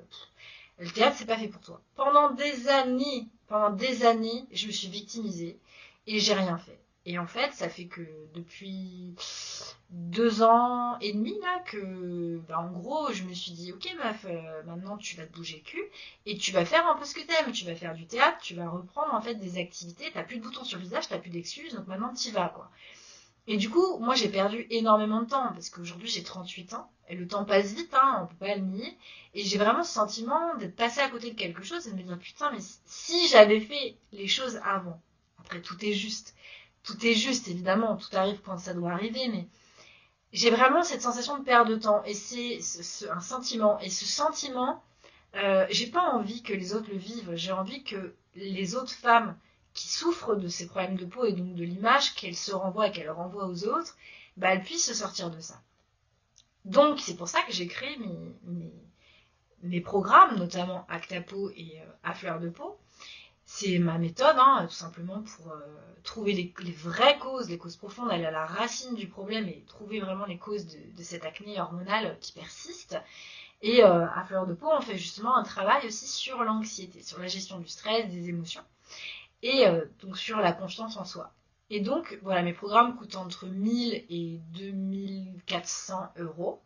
le 0.77 0.89
théâtre 0.89 1.17
c'est 1.19 1.25
pas 1.25 1.37
fait 1.37 1.49
pour 1.49 1.61
toi. 1.61 1.81
Pendant 1.95 2.31
des 2.31 2.69
années, 2.69 3.27
pendant 3.47 3.71
des 3.71 4.05
années, 4.05 4.45
je 4.51 4.67
me 4.67 4.71
suis 4.71 4.87
victimisée 4.87 5.59
et 6.07 6.19
j'ai 6.19 6.33
rien 6.33 6.57
fait. 6.57 6.79
Et 7.09 7.17
en 7.17 7.25
fait, 7.25 7.51
ça 7.53 7.69
fait 7.69 7.87
que 7.87 8.01
depuis 8.35 9.15
deux 9.89 10.43
ans 10.43 10.99
et 10.99 11.11
demi 11.11 11.33
là 11.39 11.63
que, 11.65 12.37
bah, 12.47 12.59
en 12.59 12.69
gros, 12.69 13.11
je 13.11 13.23
me 13.23 13.33
suis 13.33 13.51
dit, 13.51 13.71
ok 13.73 13.95
meuf, 13.97 14.25
euh, 14.25 14.61
maintenant 14.67 14.95
tu 14.95 15.15
vas 15.15 15.25
te 15.25 15.33
bouger 15.33 15.63
le 15.65 15.71
cul 15.71 15.83
et 16.27 16.37
tu 16.37 16.51
vas 16.51 16.65
faire 16.65 16.85
un 16.85 16.95
peu 16.95 17.05
ce 17.05 17.15
que 17.15 17.21
t'aimes. 17.21 17.51
Tu 17.51 17.65
vas 17.65 17.73
faire 17.73 17.95
du 17.95 18.05
théâtre, 18.05 18.37
tu 18.43 18.53
vas 18.53 18.69
reprendre 18.69 19.11
en 19.15 19.21
fait 19.21 19.33
des 19.33 19.59
activités. 19.59 20.11
T'as 20.13 20.21
plus 20.21 20.37
de 20.37 20.43
boutons 20.43 20.63
sur 20.63 20.77
le 20.77 20.83
visage, 20.83 21.07
t'as 21.07 21.17
plus 21.17 21.31
d'excuses, 21.31 21.73
donc 21.73 21.87
maintenant 21.87 22.13
t'y 22.13 22.29
vas 22.29 22.49
quoi. 22.49 22.69
Et 23.47 23.57
du 23.57 23.71
coup, 23.71 23.97
moi 23.97 24.13
j'ai 24.13 24.29
perdu 24.29 24.67
énormément 24.69 25.23
de 25.23 25.29
temps 25.29 25.51
parce 25.53 25.71
qu'aujourd'hui 25.71 26.09
j'ai 26.09 26.21
38 26.21 26.75
ans 26.75 26.91
et 27.07 27.15
le 27.15 27.27
temps 27.27 27.43
passe 27.43 27.73
vite, 27.73 27.91
hein, 27.95 28.19
on 28.21 28.27
peut 28.27 28.45
pas 28.45 28.53
le 28.53 28.61
nier. 28.61 28.95
Et 29.33 29.41
j'ai 29.41 29.57
vraiment 29.57 29.81
ce 29.81 29.93
sentiment 29.93 30.55
d'être 30.57 30.75
passé 30.75 30.99
à 30.99 31.09
côté 31.09 31.31
de 31.31 31.35
quelque 31.35 31.63
chose 31.63 31.87
et 31.87 31.91
de 31.91 31.95
me 31.95 32.03
dire 32.03 32.19
putain, 32.19 32.51
mais 32.51 32.61
si 32.85 33.27
j'avais 33.29 33.61
fait 33.61 33.97
les 34.11 34.27
choses 34.27 34.61
avant, 34.63 35.01
après 35.39 35.59
tout 35.59 35.83
est 35.83 35.93
juste 35.93 36.35
tout 36.83 37.05
est 37.05 37.13
juste, 37.13 37.47
évidemment, 37.47 37.97
tout 37.97 38.15
arrive 38.15 38.41
quand 38.41 38.57
ça 38.57 38.73
doit 38.73 38.91
arriver, 38.91 39.27
mais 39.27 39.47
j'ai 40.31 40.49
vraiment 40.49 40.83
cette 40.83 41.01
sensation 41.01 41.37
de 41.37 41.43
perte 41.43 41.67
de 41.67 41.75
temps. 41.75 42.03
Et 42.05 42.13
c'est 42.13 42.59
un 43.09 43.19
sentiment. 43.19 43.79
Et 43.79 43.89
ce 43.89 44.05
sentiment, 44.05 44.83
euh, 45.35 45.65
j'ai 45.69 45.87
pas 45.87 46.11
envie 46.11 46.41
que 46.43 46.53
les 46.53 46.73
autres 46.73 46.89
le 46.91 46.97
vivent. 46.97 47.35
J'ai 47.35 47.51
envie 47.51 47.83
que 47.83 48.15
les 48.35 48.75
autres 48.75 48.93
femmes 48.93 49.37
qui 49.73 49.87
souffrent 49.87 50.35
de 50.35 50.47
ces 50.47 50.67
problèmes 50.67 50.97
de 50.97 51.05
peau 51.05 51.25
et 51.25 51.33
donc 51.33 51.55
de 51.55 51.63
l'image 51.63 52.15
qu'elles 52.15 52.35
se 52.35 52.51
renvoient 52.51 52.87
et 52.87 52.91
qu'elles 52.91 53.11
renvoient 53.11 53.47
aux 53.47 53.65
autres, 53.65 53.95
bah, 54.37 54.53
elles 54.53 54.63
puissent 54.63 54.87
se 54.87 54.93
sortir 54.93 55.29
de 55.29 55.39
ça. 55.39 55.61
Donc, 56.65 56.99
c'est 56.99 57.15
pour 57.15 57.27
ça 57.27 57.41
que 57.43 57.53
j'ai 57.53 57.67
créé 57.67 57.97
mes, 57.97 58.73
mes, 59.63 59.81
programmes, 59.81 60.37
notamment 60.37 60.85
Actapo 60.89 61.49
et 61.51 61.79
euh, 61.79 61.91
À 62.03 62.13
Fleur 62.13 62.39
de 62.39 62.49
Peau, 62.49 62.77
c'est 63.51 63.79
ma 63.79 63.97
méthode, 63.97 64.35
hein, 64.37 64.67
tout 64.69 64.75
simplement 64.75 65.23
pour 65.23 65.51
euh, 65.51 65.59
trouver 66.03 66.33
les, 66.33 66.71
vraies 66.71 67.17
causes, 67.17 67.49
les 67.49 67.57
causes 67.57 67.77
profondes, 67.77 68.11
aller 68.11 68.25
à 68.25 68.31
la 68.31 68.45
racine 68.45 68.93
du 68.93 69.07
problème 69.07 69.47
et 69.47 69.63
trouver 69.65 69.99
vraiment 69.99 70.27
les 70.27 70.37
causes 70.37 70.67
de, 70.67 71.01
cette 71.03 71.25
acné 71.25 71.59
hormonale 71.59 72.15
qui 72.21 72.31
persiste. 72.31 72.95
Et 73.63 73.83
euh, 73.83 74.05
à 74.07 74.23
fleur 74.23 74.45
de 74.45 74.53
peau, 74.53 74.67
on 74.71 74.81
fait 74.81 74.99
justement 74.99 75.35
un 75.35 75.41
travail 75.41 75.87
aussi 75.87 76.07
sur 76.07 76.43
l'anxiété, 76.43 77.01
sur 77.01 77.19
la 77.19 77.25
gestion 77.25 77.57
du 77.57 77.67
stress, 77.67 78.07
des 78.09 78.29
émotions, 78.29 78.63
et 79.41 79.65
euh, 79.65 79.83
donc 80.03 80.19
sur 80.19 80.37
la 80.37 80.51
confiance 80.51 80.95
en 80.97 81.03
soi. 81.03 81.33
Et 81.71 81.79
donc, 81.79 82.19
voilà, 82.21 82.43
mes 82.43 82.53
programmes 82.53 82.95
coûtent 82.97 83.15
entre 83.15 83.47
1000 83.47 84.05
et 84.09 84.39
2400 84.59 86.13
euros. 86.19 86.61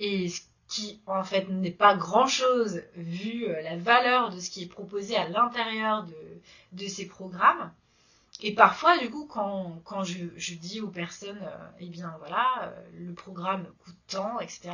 Et 0.00 0.28
ce 0.28 0.40
qui 0.68 1.00
en 1.06 1.22
fait 1.22 1.48
n'est 1.48 1.70
pas 1.70 1.94
grand 1.94 2.26
chose 2.26 2.82
vu 2.94 3.46
euh, 3.46 3.62
la 3.62 3.76
valeur 3.76 4.30
de 4.30 4.40
ce 4.40 4.50
qui 4.50 4.64
est 4.64 4.68
proposé 4.68 5.16
à 5.16 5.28
l'intérieur 5.28 6.04
de, 6.04 6.14
de 6.72 6.88
ces 6.88 7.06
programmes. 7.06 7.72
Et 8.42 8.52
parfois, 8.52 8.98
du 8.98 9.08
coup, 9.08 9.24
quand, 9.24 9.80
quand 9.84 10.04
je, 10.04 10.26
je 10.36 10.54
dis 10.54 10.82
aux 10.82 10.90
personnes, 10.90 11.40
euh, 11.40 11.68
eh 11.80 11.86
bien 11.86 12.14
voilà, 12.18 12.64
euh, 12.64 12.88
le 12.98 13.14
programme 13.14 13.66
coûte 13.84 13.96
tant, 14.08 14.40
etc. 14.40 14.72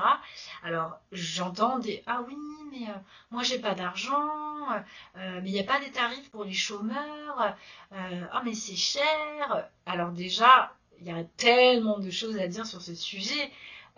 Alors, 0.65 0.99
j'entends 1.13 1.79
des 1.79 2.03
ah 2.07 2.23
oui, 2.27 2.37
mais 2.73 2.89
moi 3.31 3.43
j'ai 3.43 3.59
pas 3.59 3.75
d'argent, 3.75 4.67
mais 5.15 5.43
il 5.45 5.53
n'y 5.53 5.61
a 5.61 5.65
pas 5.65 5.79
des 5.79 5.91
tarifs 5.91 6.31
pour 6.31 6.45
les 6.45 6.55
chômeurs, 6.55 7.55
ah 7.93 8.43
mais 8.45 8.55
c'est 8.55 8.77
cher. 8.77 9.69
Alors 9.85 10.11
déjà, 10.11 10.75
il 10.99 11.07
y 11.07 11.11
a 11.11 11.23
tellement 11.37 11.99
de 11.99 12.11
choses 12.11 12.39
à 12.39 12.49
dire 12.49 12.67
sur 12.67 12.81
ce 12.81 12.95
sujet. 12.95 13.51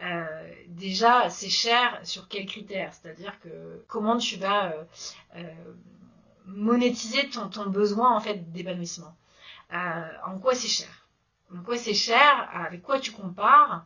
Euh, 0.03 0.53
déjà 0.69 1.31
c'est 1.31 1.49
cher 1.49 2.01
sur 2.03 2.29
quels 2.29 2.47
critères? 2.47 2.93
C'est-à-dire 2.95 3.39
que 3.41 3.85
comment 3.87 4.17
tu 4.17 4.37
vas 4.37 4.73
euh, 4.73 4.85
euh, 5.37 5.53
monétiser 6.47 7.31
ton, 7.31 7.67
besoin 7.67 8.15
en 8.15 8.21
fait 8.21 8.53
d'épanouissement? 8.53 9.15
En 9.71 10.39
quoi 10.41 10.55
c'est 10.55 10.69
cher? 10.69 11.09
En 11.55 11.63
quoi 11.63 11.77
c'est 11.77 11.95
cher? 11.95 12.49
Avec 12.53 12.83
quoi 12.83 13.01
tu 13.01 13.13
compares? 13.13 13.85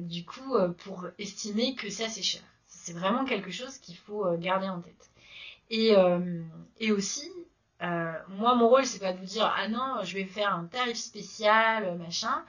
Du 0.00 0.24
coup, 0.24 0.54
pour 0.84 1.06
estimer 1.18 1.74
que 1.74 1.90
ça 1.90 2.08
c'est 2.08 2.22
cher. 2.22 2.42
C'est 2.66 2.92
vraiment 2.92 3.24
quelque 3.24 3.50
chose 3.50 3.78
qu'il 3.78 3.96
faut 3.96 4.24
garder 4.36 4.68
en 4.68 4.80
tête. 4.80 5.10
Et, 5.70 5.94
et 6.78 6.92
aussi, 6.92 7.28
moi, 7.80 8.54
mon 8.54 8.68
rôle, 8.68 8.84
c'est 8.84 9.00
pas 9.00 9.12
de 9.12 9.18
vous 9.18 9.24
dire 9.24 9.52
ah 9.56 9.68
non, 9.68 10.04
je 10.04 10.14
vais 10.14 10.26
faire 10.26 10.54
un 10.54 10.66
tarif 10.66 10.96
spécial, 10.96 11.98
machin. 11.98 12.44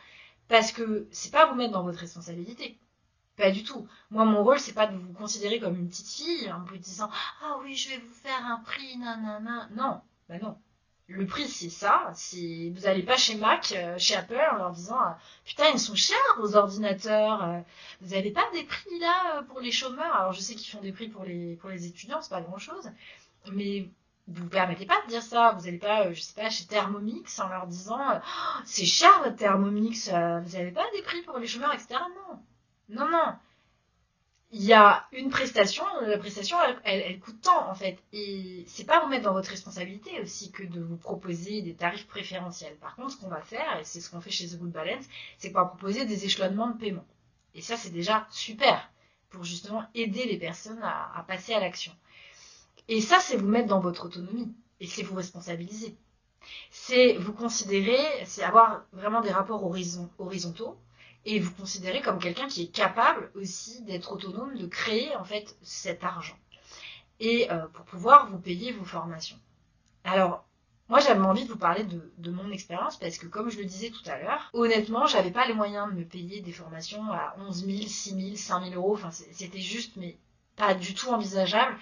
Parce 0.52 0.74
que 0.74 1.08
c'est 1.12 1.32
pas 1.32 1.46
vous 1.46 1.56
mettre 1.56 1.72
dans 1.72 1.84
votre 1.84 2.00
responsabilité. 2.00 2.78
Pas 3.38 3.52
du 3.52 3.64
tout. 3.64 3.88
Moi, 4.10 4.26
mon 4.26 4.44
rôle, 4.44 4.60
c'est 4.60 4.74
pas 4.74 4.86
de 4.86 4.98
vous 4.98 5.14
considérer 5.14 5.62
comme 5.62 5.80
une 5.80 5.88
petite 5.88 6.10
fille 6.10 6.52
en 6.52 6.62
vous 6.66 6.76
disant 6.76 7.10
Ah 7.42 7.56
oui, 7.64 7.74
je 7.78 7.88
vais 7.90 7.98
vous 7.98 8.14
faire 8.14 8.46
un 8.46 8.58
prix, 8.58 8.98
nanana. 8.98 9.70
Non, 9.78 10.02
bah 10.28 10.40
non. 10.42 10.58
Le 11.08 11.26
prix, 11.26 11.48
c'est 11.48 11.70
ça. 11.70 12.12
Vous 12.34 12.82
n'allez 12.82 13.04
pas 13.04 13.16
chez 13.16 13.36
Mac, 13.36 13.74
euh, 13.78 13.98
chez 13.98 14.16
Apple, 14.16 14.38
en 14.52 14.58
leur 14.58 14.72
disant 14.72 15.00
Putain, 15.46 15.70
ils 15.74 15.80
sont 15.80 15.96
chers 15.96 16.18
vos 16.38 16.58
ordinateurs. 16.58 17.44
Euh, 17.46 17.60
vous 18.02 18.14
n'avez 18.14 18.32
pas 18.32 18.46
des 18.52 18.64
prix 18.64 19.00
là 19.00 19.38
euh, 19.38 19.44
pour 19.44 19.62
les 19.62 19.72
chômeurs? 19.72 20.14
Alors, 20.14 20.34
je 20.34 20.42
sais 20.42 20.56
qu'ils 20.56 20.70
font 20.70 20.82
des 20.82 20.92
prix 20.92 21.08
pour 21.08 21.24
les, 21.24 21.56
pour 21.62 21.70
les 21.70 21.86
étudiants, 21.86 22.22
c'est 22.22 22.30
pas 22.30 22.42
grand 22.42 22.58
chose. 22.58 22.92
Mais 23.54 23.90
vous 24.28 24.48
permettez 24.48 24.86
pas 24.86 25.02
de 25.04 25.10
dire 25.10 25.24
ça. 25.24 25.56
Vous 25.58 25.66
n'allez 25.66 25.78
pas, 25.78 26.06
euh, 26.06 26.14
je 26.14 26.22
sais 26.22 26.34
pas, 26.34 26.50
chez 26.50 26.66
Thermomix 26.66 27.40
en 27.40 27.50
leur 27.50 27.68
disant 27.68 28.00
euh, 28.00 28.20
oh, 28.20 28.60
c'est 28.66 28.86
cher 28.86 29.12
votre 29.24 29.36
Thermomix, 29.36 30.10
euh, 30.14 30.40
vous 30.40 30.58
n'avez 30.58 30.72
pas 30.72 30.86
des 30.96 31.02
prix 31.02 31.22
pour 31.24 31.38
les 31.38 31.48
chômeurs, 31.48 31.74
etc. 31.74 32.00
Non, 32.30 32.40
non, 32.90 33.10
non. 33.10 33.36
Il 34.54 34.64
y 34.64 34.74
a 34.74 35.08
une 35.14 35.30
prestation, 35.30 35.86
la 36.02 36.18
prestation, 36.18 36.58
elle, 36.84 37.20
coûte 37.22 37.40
tant 37.42 37.70
en 37.70 37.74
fait, 37.74 37.98
et 38.12 38.66
c'est 38.68 38.84
pas 38.84 39.00
vous 39.00 39.08
mettre 39.08 39.24
dans 39.24 39.34
votre 39.34 39.50
responsabilité 39.50 40.20
aussi 40.20 40.52
que 40.52 40.64
de 40.64 40.82
vous 40.82 40.98
proposer 40.98 41.62
des 41.62 41.74
tarifs 41.74 42.06
préférentiels. 42.08 42.76
Par 42.76 42.98
contre, 42.98 43.12
ce 43.12 43.18
qu'on 43.18 43.30
va 43.30 43.40
faire, 43.42 43.80
et 43.80 43.86
c'est 43.86 44.02
ce 44.02 44.10
qu'on 44.10 44.20
fait 44.20 44.30
chez 44.30 44.50
The 44.50 44.58
Good 44.60 44.72
Balance, 44.72 45.06
c'est 45.38 45.54
qu'on 45.54 45.60
va 45.62 45.68
proposer 45.68 46.06
des 46.06 46.26
échelonnements 46.26 46.70
de 46.70 46.78
paiement. 46.78 47.06
Et 47.56 47.62
ça, 47.62 47.78
c'est 47.78 47.92
déjà 47.92 48.28
super 48.30 48.92
pour 49.30 49.46
justement 49.46 49.86
aider 49.96 50.26
les 50.26 50.38
personnes 50.38 50.82
à 50.84 51.24
passer 51.30 51.54
à 51.54 51.62
l'action. 51.62 51.94
Et 52.88 53.02
ça, 53.02 53.20
c'est 53.20 53.38
vous 53.38 53.48
mettre 53.48 53.68
dans 53.68 53.80
votre 53.80 54.06
autonomie 54.06 54.54
et 54.80 54.88
c'est 54.88 55.04
vous 55.04 55.16
responsabiliser. 55.16 55.96
C'est 56.72 57.14
vous 57.18 57.34
considérer, 57.34 58.00
c'est 58.26 58.44
avoir 58.44 58.84
vraiment 58.94 59.22
des 59.22 59.32
rapports 59.32 59.64
horizontaux 59.64 60.78
et 61.26 61.40
vous 61.40 61.54
considérer 61.54 62.02
comme 62.02 62.20
quelqu'un 62.20 62.48
qui 62.48 62.64
est 62.64 62.72
capable 62.72 63.32
aussi 63.36 63.84
d'être 63.84 64.12
autonome, 64.12 64.58
de 64.58 64.66
créer 64.66 65.16
en 65.16 65.24
fait 65.24 65.56
cet 65.62 66.04
argent. 66.04 66.38
et 67.20 67.48
pour 67.74 67.86
pouvoir 67.86 68.30
vous 68.32 68.40
payer 68.40 68.72
vos 68.72 68.86
formations. 68.86 69.38
Alors, 70.04 70.44
moi, 70.92 71.00
j'avais 71.00 71.22
envie 71.22 71.46
de 71.46 71.50
vous 71.50 71.58
parler 71.58 71.86
de, 71.86 72.32
mon 72.32 72.52
expérience 72.52 72.98
parce 72.98 73.18
que, 73.18 73.26
comme 73.26 73.50
je 73.50 73.58
le 73.58 73.64
disais 73.64 73.92
tout 73.92 74.04
à 74.08 74.20
l'heure, 74.20 74.50
honnêtement, 74.52 75.06
j'avais 75.06 75.32
pas 75.32 75.48
les 75.48 75.54
moyens 75.54 75.90
de 75.90 75.98
me 75.98 76.04
payer 76.04 76.42
des 76.42 76.52
formations 76.52 77.10
à 77.14 77.34
11 77.40 77.66
000, 77.66 77.78
6 77.88 78.10
000, 78.10 78.36
5 78.36 78.64
000 78.66 78.76
euros. 78.76 78.96
Enfin, 78.96 79.10
c'était 79.12 79.62
juste, 79.62 79.94
mais 79.96 80.18
pas 80.58 80.74
du 80.74 80.94
tout 80.94 81.08
envisageable. 81.08 81.78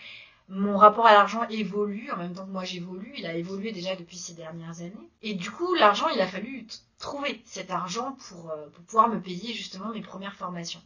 Mon 0.52 0.78
rapport 0.78 1.06
à 1.06 1.14
l'argent 1.14 1.48
évolue 1.50 2.10
en 2.12 2.18
même 2.18 2.34
temps 2.34 2.46
que 2.46 2.52
moi 2.52 2.64
j'évolue. 2.64 3.14
Il 3.18 3.28
a 3.28 3.36
évolué 3.36 3.72
déjà 3.72 3.96
depuis 3.96 4.18
ces 4.18 4.34
dernières 4.34 4.82
années. 4.82 5.10
Et 5.22 5.36
du 5.36 5.52
coup, 5.52 5.76
l'argent, 5.76 6.10
il 6.10 6.20
a 6.20 6.28
fallu 6.28 6.66
trouver 6.98 7.40
cet 7.46 7.70
argent 7.70 8.18
pour, 8.28 8.50
euh, 8.50 8.68
pouvoir 8.88 9.10
me 9.10 9.22
payer 9.22 9.54
justement 9.54 9.90
mes 9.90 10.02
premières 10.02 10.34
formations. 10.34 10.82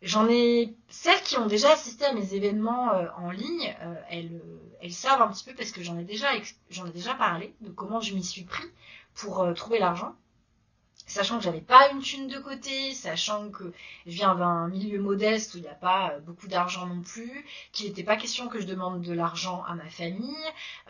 J'en 0.00 0.28
ai 0.28 0.76
celles 0.88 1.20
qui 1.22 1.36
ont 1.36 1.46
déjà 1.46 1.72
assisté 1.72 2.04
à 2.04 2.12
mes 2.12 2.34
événements 2.34 2.92
euh, 2.92 3.06
en 3.16 3.30
ligne, 3.32 3.74
euh, 3.82 3.94
elles, 4.10 4.40
elles, 4.80 4.92
savent 4.92 5.22
un 5.22 5.28
petit 5.28 5.44
peu 5.44 5.54
parce 5.54 5.72
que 5.72 5.82
j'en 5.82 5.98
ai 5.98 6.04
déjà 6.04 6.28
ai 6.36 6.42
déjà 6.92 7.14
parlé 7.14 7.52
de 7.62 7.70
comment 7.70 8.00
je 8.00 8.14
m'y 8.14 8.22
suis 8.22 8.44
pris 8.44 8.64
pour 9.14 9.44
trouver 9.54 9.80
l'argent. 9.80 10.14
Sachant 11.06 11.38
que 11.38 11.44
j'avais 11.44 11.60
pas 11.60 11.90
une 11.90 12.00
thune 12.00 12.28
de 12.28 12.38
côté, 12.38 12.94
sachant 12.94 13.50
que 13.50 13.72
je 14.06 14.12
viens 14.12 14.34
d'un 14.34 14.68
milieu 14.68 15.00
modeste 15.00 15.54
où 15.54 15.58
il 15.58 15.62
n'y 15.62 15.68
a 15.68 15.74
pas 15.74 16.18
beaucoup 16.20 16.48
d'argent 16.48 16.86
non 16.86 17.02
plus, 17.02 17.44
qu'il 17.72 17.86
n'était 17.86 18.02
pas 18.02 18.16
question 18.16 18.48
que 18.48 18.60
je 18.60 18.66
demande 18.66 19.02
de 19.02 19.12
l'argent 19.12 19.62
à 19.64 19.74
ma 19.74 19.88
famille, 19.90 20.34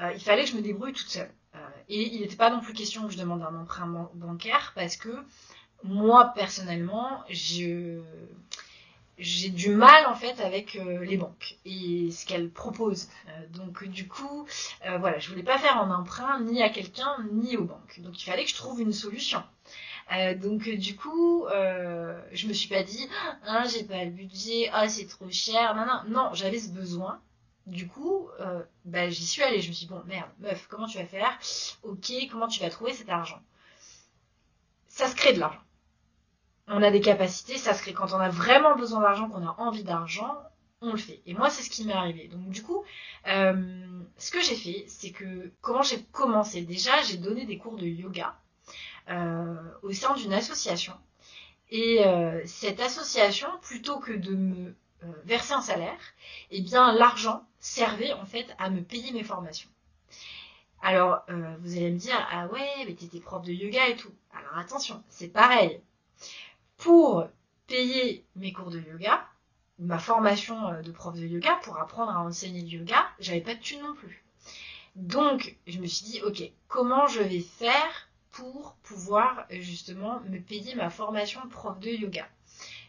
il 0.00 0.20
fallait 0.20 0.44
que 0.44 0.50
je 0.50 0.56
me 0.56 0.62
débrouille 0.62 0.92
toute 0.92 1.08
seule. 1.08 1.30
et 1.88 2.14
il 2.14 2.20
n'était 2.20 2.36
pas 2.36 2.50
non 2.50 2.60
plus 2.60 2.74
question 2.74 3.06
que 3.06 3.12
je 3.12 3.18
demande 3.18 3.42
un 3.42 3.60
emprunt 3.60 4.08
bancaire 4.14 4.72
parce 4.76 4.96
que 4.96 5.10
moi 5.84 6.32
personnellement, 6.34 7.22
j'ai 7.28 8.02
du 9.50 9.70
mal 9.70 10.06
en 10.06 10.14
fait 10.14 10.40
avec 10.40 10.76
euh, 10.76 11.04
les 11.04 11.16
banques 11.16 11.58
et 11.64 12.10
ce 12.10 12.26
qu'elles 12.26 12.50
proposent. 12.50 13.08
Euh, 13.28 13.46
donc 13.48 13.84
du 13.84 14.08
coup, 14.08 14.46
euh, 14.86 14.98
voilà, 14.98 15.18
je 15.18 15.28
voulais 15.28 15.42
pas 15.42 15.58
faire 15.58 15.78
un 15.80 15.90
emprunt 15.90 16.40
ni 16.40 16.62
à 16.62 16.70
quelqu'un 16.70 17.16
ni 17.32 17.56
aux 17.56 17.64
banques. 17.64 18.00
Donc 18.00 18.20
il 18.20 18.24
fallait 18.24 18.44
que 18.44 18.50
je 18.50 18.56
trouve 18.56 18.80
une 18.80 18.92
solution. 18.92 19.42
Donc 20.36 20.68
du 20.68 20.96
coup, 20.96 21.46
je 22.32 22.48
me 22.48 22.52
suis 22.52 22.68
pas 22.68 22.82
dit, 22.82 23.08
ah, 23.46 23.64
j'ai 23.66 23.84
pas 23.84 24.04
le 24.04 24.10
budget, 24.10 24.70
ah 24.72 24.88
c'est 24.88 25.06
trop 25.06 25.30
cher, 25.30 25.74
non 25.74 25.86
non, 25.86 26.02
non, 26.08 26.34
j'avais 26.34 26.58
ce 26.58 26.70
besoin. 26.70 27.20
Du 27.66 27.86
coup, 27.88 28.28
bah, 28.84 29.08
j'y 29.08 29.26
suis 29.26 29.42
allée. 29.42 29.60
Je 29.60 29.68
me 29.68 29.72
suis 29.72 29.86
dit, 29.86 29.92
bon 29.92 30.02
merde, 30.06 30.30
meuf, 30.40 30.66
comment 30.68 30.86
tu 30.86 30.98
vas 30.98 31.06
faire? 31.06 31.38
Ok, 31.82 32.12
comment 32.30 32.48
tu 32.48 32.60
vas 32.60 32.70
trouver 32.70 32.92
cet 32.92 33.08
argent? 33.08 33.40
Ça 34.88 35.08
se 35.08 35.16
crée 35.16 35.32
de 35.32 35.40
l'argent 35.40 35.60
on 36.68 36.82
a 36.82 36.90
des 36.90 37.00
capacités, 37.00 37.58
ça 37.58 37.74
serait 37.74 37.92
quand 37.92 38.12
on 38.12 38.18
a 38.20 38.28
vraiment 38.28 38.76
besoin 38.76 39.00
d'argent, 39.00 39.28
qu'on 39.28 39.46
a 39.46 39.54
envie 39.58 39.84
d'argent, 39.84 40.34
on 40.80 40.92
le 40.92 40.98
fait. 40.98 41.20
Et 41.26 41.34
moi, 41.34 41.50
c'est 41.50 41.62
ce 41.62 41.70
qui 41.70 41.84
m'est 41.84 41.92
arrivé. 41.92 42.28
Donc 42.28 42.48
du 42.48 42.62
coup, 42.62 42.84
euh, 43.26 44.02
ce 44.16 44.30
que 44.30 44.40
j'ai 44.40 44.56
fait, 44.56 44.84
c'est 44.88 45.10
que 45.10 45.50
comment 45.60 45.82
j'ai 45.82 46.02
commencé? 46.12 46.62
Déjà, 46.62 47.02
j'ai 47.02 47.16
donné 47.16 47.44
des 47.46 47.58
cours 47.58 47.76
de 47.76 47.86
yoga 47.86 48.28
euh, 48.28 48.43
au 49.08 49.92
sein 49.92 50.14
d'une 50.14 50.32
association. 50.32 50.94
Et 51.70 52.04
euh, 52.06 52.42
cette 52.46 52.80
association, 52.80 53.48
plutôt 53.62 53.98
que 53.98 54.12
de 54.12 54.34
me 54.34 54.74
verser 55.24 55.52
un 55.52 55.60
salaire, 55.60 56.00
eh 56.50 56.62
bien 56.62 56.92
l'argent 56.92 57.44
servait 57.58 58.12
en 58.12 58.24
fait 58.24 58.46
à 58.58 58.70
me 58.70 58.82
payer 58.82 59.12
mes 59.12 59.24
formations. 59.24 59.68
Alors, 60.80 61.24
vous 61.60 61.76
allez 61.76 61.90
me 61.90 61.98
dire, 61.98 62.16
ah 62.30 62.46
ouais, 62.48 62.84
mais 62.86 62.94
t'étais 62.94 63.20
prof 63.20 63.42
de 63.42 63.52
yoga 63.52 63.88
et 63.88 63.96
tout. 63.96 64.12
Alors 64.32 64.58
attention, 64.58 65.02
c'est 65.08 65.28
pareil 65.28 65.80
pour 66.76 67.26
payer 67.66 68.24
mes 68.36 68.52
cours 68.52 68.70
de 68.70 68.78
yoga, 68.78 69.26
ma 69.78 69.98
formation 69.98 70.68
euh, 70.68 70.82
de 70.82 70.92
prof 70.92 71.14
de 71.14 71.26
yoga, 71.26 71.58
pour 71.62 71.78
apprendre 71.78 72.12
à 72.12 72.20
enseigner 72.20 72.62
du 72.62 72.78
yoga, 72.78 73.06
j'avais 73.18 73.40
pas 73.40 73.54
de 73.54 73.60
thunes 73.60 73.82
non 73.82 73.94
plus. 73.94 74.24
Donc, 74.96 75.56
je 75.66 75.80
me 75.80 75.86
suis 75.86 76.06
dit, 76.06 76.22
ok, 76.22 76.42
comment 76.68 77.06
je 77.06 77.20
vais 77.20 77.40
faire 77.40 78.08
pour 78.34 78.74
pouvoir 78.82 79.46
justement 79.50 80.20
me 80.28 80.38
payer 80.38 80.74
ma 80.74 80.90
formation 80.90 81.40
prof 81.48 81.78
de 81.78 81.90
yoga 81.90 82.28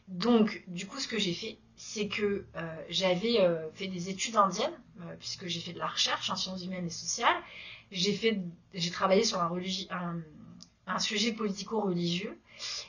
Donc, 0.07 0.63
du 0.67 0.87
coup, 0.87 0.99
ce 0.99 1.07
que 1.07 1.19
j'ai 1.19 1.33
fait, 1.33 1.57
c'est 1.75 2.07
que 2.07 2.45
euh, 2.55 2.85
j'avais 2.89 3.41
euh, 3.41 3.69
fait 3.73 3.87
des 3.87 4.09
études 4.09 4.37
indiennes, 4.37 4.79
puisque 5.19 5.47
j'ai 5.47 5.59
fait 5.59 5.73
de 5.73 5.79
la 5.79 5.87
recherche 5.87 6.29
en 6.29 6.35
sciences 6.35 6.63
humaines 6.63 6.85
et 6.85 6.89
sociales. 6.89 7.35
J'ai 7.91 8.91
travaillé 8.91 9.23
sur 9.23 9.39
un, 9.41 10.21
un, 10.87 10.99
sujet 10.99 11.31
politico-religieux. 11.33 12.39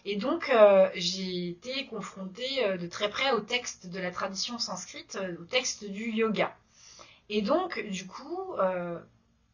Et 0.05 0.16
donc, 0.16 0.49
euh, 0.49 0.88
j'ai 0.95 1.49
été 1.49 1.87
confrontée 1.87 2.64
euh, 2.64 2.77
de 2.77 2.87
très 2.87 3.11
près 3.11 3.33
au 3.33 3.40
texte 3.40 3.88
de 3.88 3.99
la 3.99 4.11
tradition 4.11 4.59
sanscrite, 4.59 5.19
euh, 5.21 5.37
au 5.40 5.45
texte 5.45 5.85
du 5.85 6.11
yoga. 6.11 6.57
Et 7.29 7.42
donc, 7.42 7.81
du 7.90 8.07
coup, 8.07 8.55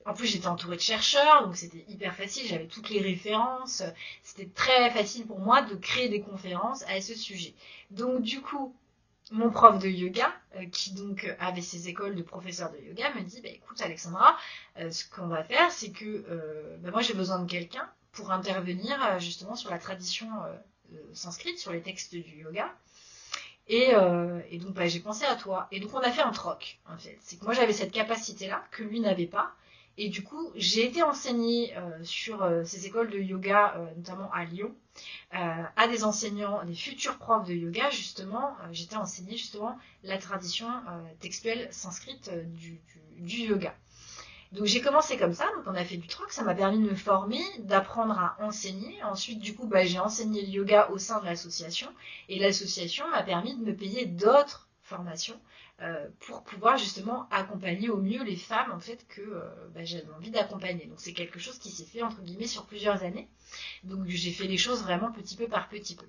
en 0.06 0.14
plus 0.14 0.26
j'étais 0.26 0.46
entourée 0.46 0.76
de 0.76 0.82
chercheurs, 0.82 1.46
donc 1.46 1.56
c'était 1.56 1.84
hyper 1.88 2.14
facile, 2.14 2.46
j'avais 2.46 2.66
toutes 2.66 2.90
les 2.90 3.00
références, 3.00 3.82
c'était 4.22 4.48
très 4.48 4.90
facile 4.90 5.26
pour 5.26 5.40
moi 5.40 5.62
de 5.62 5.74
créer 5.74 6.08
des 6.08 6.20
conférences 6.20 6.82
à 6.88 7.00
ce 7.00 7.14
sujet. 7.14 7.54
Donc, 7.90 8.22
du 8.22 8.40
coup, 8.40 8.74
mon 9.30 9.50
prof 9.50 9.78
de 9.78 9.88
yoga, 9.88 10.32
qui 10.72 10.92
donc 10.92 11.34
avait 11.38 11.62
ses 11.62 11.88
écoles 11.88 12.16
de 12.16 12.22
professeur 12.22 12.70
de 12.72 12.78
yoga, 12.78 13.14
me 13.14 13.22
dit, 13.22 13.40
bah, 13.40 13.48
écoute 13.48 13.80
Alexandra, 13.80 14.36
ce 14.76 15.04
qu'on 15.08 15.28
va 15.28 15.44
faire, 15.44 15.70
c'est 15.72 15.90
que 15.90 16.24
bah, 16.80 16.90
moi 16.90 17.00
j'ai 17.00 17.14
besoin 17.14 17.38
de 17.38 17.50
quelqu'un 17.50 17.88
pour 18.12 18.30
intervenir 18.30 19.02
euh, 19.02 19.18
justement 19.18 19.56
sur 19.56 19.70
la 19.70 19.78
tradition 19.78 20.28
euh, 20.44 20.52
euh, 20.94 20.96
sanscrite, 21.14 21.58
sur 21.58 21.72
les 21.72 21.80
textes 21.80 22.14
du 22.14 22.36
yoga. 22.36 22.72
Et, 23.68 23.92
donc 24.58 24.74
bah, 24.74 24.86
j'ai 24.86 25.00
pensé 25.00 25.24
à 25.24 25.34
toi. 25.34 25.66
Et 25.70 25.80
donc 25.80 25.94
on 25.94 26.00
a 26.00 26.10
fait 26.10 26.20
un 26.20 26.32
troc, 26.32 26.78
en 26.86 26.98
fait. 26.98 27.16
C'est 27.20 27.38
que 27.38 27.44
moi 27.44 27.54
j'avais 27.54 27.72
cette 27.72 27.92
capacité-là, 27.92 28.62
que 28.70 28.82
lui 28.82 29.00
n'avait 29.00 29.26
pas. 29.26 29.54
Et 29.98 30.08
du 30.08 30.22
coup, 30.22 30.50
j'ai 30.54 30.86
été 30.86 31.02
enseignée 31.02 31.74
sur 32.02 32.48
ces 32.64 32.86
écoles 32.86 33.10
de 33.10 33.18
yoga, 33.18 33.74
notamment 33.96 34.30
à 34.32 34.44
Lyon, 34.44 34.74
à 35.30 35.88
des 35.88 36.04
enseignants, 36.04 36.64
des 36.64 36.74
futurs 36.74 37.18
profs 37.18 37.46
de 37.46 37.54
yoga, 37.54 37.90
justement. 37.90 38.56
J'étais 38.72 38.96
enseignée 38.96 39.36
justement 39.36 39.78
la 40.02 40.18
tradition 40.18 40.68
textuelle 41.20 41.68
sanscrite 41.70 42.30
du, 42.54 42.80
du 43.18 43.36
yoga. 43.36 43.74
Donc 44.52 44.66
j'ai 44.66 44.82
commencé 44.82 45.16
comme 45.16 45.32
ça, 45.32 45.46
donc 45.56 45.64
on 45.66 45.74
a 45.74 45.82
fait 45.82 45.96
du 45.96 46.08
troc, 46.08 46.30
ça 46.30 46.42
m'a 46.42 46.54
permis 46.54 46.78
de 46.78 46.90
me 46.90 46.94
former, 46.94 47.40
d'apprendre 47.60 48.18
à 48.18 48.36
enseigner. 48.40 49.02
Ensuite, 49.02 49.38
du 49.38 49.54
coup, 49.54 49.66
bah, 49.66 49.84
j'ai 49.84 49.98
enseigné 49.98 50.42
le 50.42 50.48
yoga 50.48 50.90
au 50.90 50.98
sein 50.98 51.20
de 51.20 51.24
l'association 51.24 51.88
et 52.28 52.38
l'association 52.38 53.08
m'a 53.08 53.22
permis 53.22 53.56
de 53.56 53.64
me 53.64 53.74
payer 53.74 54.04
d'autres 54.04 54.68
formations 54.82 55.40
euh, 55.80 56.08
pour 56.26 56.42
pouvoir 56.42 56.76
justement 56.76 57.28
accompagner 57.30 57.88
au 57.88 57.96
mieux 57.96 58.22
les 58.24 58.36
femmes 58.36 58.72
en 58.72 58.80
fait 58.80 59.06
que 59.08 59.20
euh, 59.20 59.48
bah, 59.74 59.84
j'avais 59.84 60.10
envie 60.16 60.30
d'accompagner. 60.30 60.86
Donc 60.86 61.00
c'est 61.00 61.12
quelque 61.12 61.38
chose 61.38 61.58
qui 61.58 61.70
s'est 61.70 61.84
fait 61.84 62.02
entre 62.02 62.20
guillemets 62.22 62.46
sur 62.46 62.66
plusieurs 62.66 63.02
années. 63.02 63.28
Donc 63.84 64.06
j'ai 64.06 64.32
fait 64.32 64.46
les 64.46 64.58
choses 64.58 64.82
vraiment 64.82 65.10
petit 65.12 65.36
peu 65.36 65.46
par 65.46 65.68
petit 65.68 65.94
peu. 65.94 66.06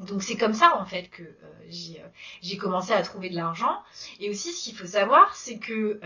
Donc 0.00 0.22
c'est 0.22 0.36
comme 0.36 0.54
ça 0.54 0.78
en 0.78 0.86
fait 0.86 1.08
que 1.08 1.22
euh, 1.22 2.08
j'ai 2.40 2.56
commencé 2.56 2.92
à 2.92 3.02
trouver 3.02 3.30
de 3.30 3.36
l'argent. 3.36 3.82
Et 4.18 4.30
aussi 4.30 4.52
ce 4.52 4.64
qu'il 4.64 4.74
faut 4.74 4.86
savoir, 4.86 5.34
c'est 5.36 5.58
que 5.58 6.00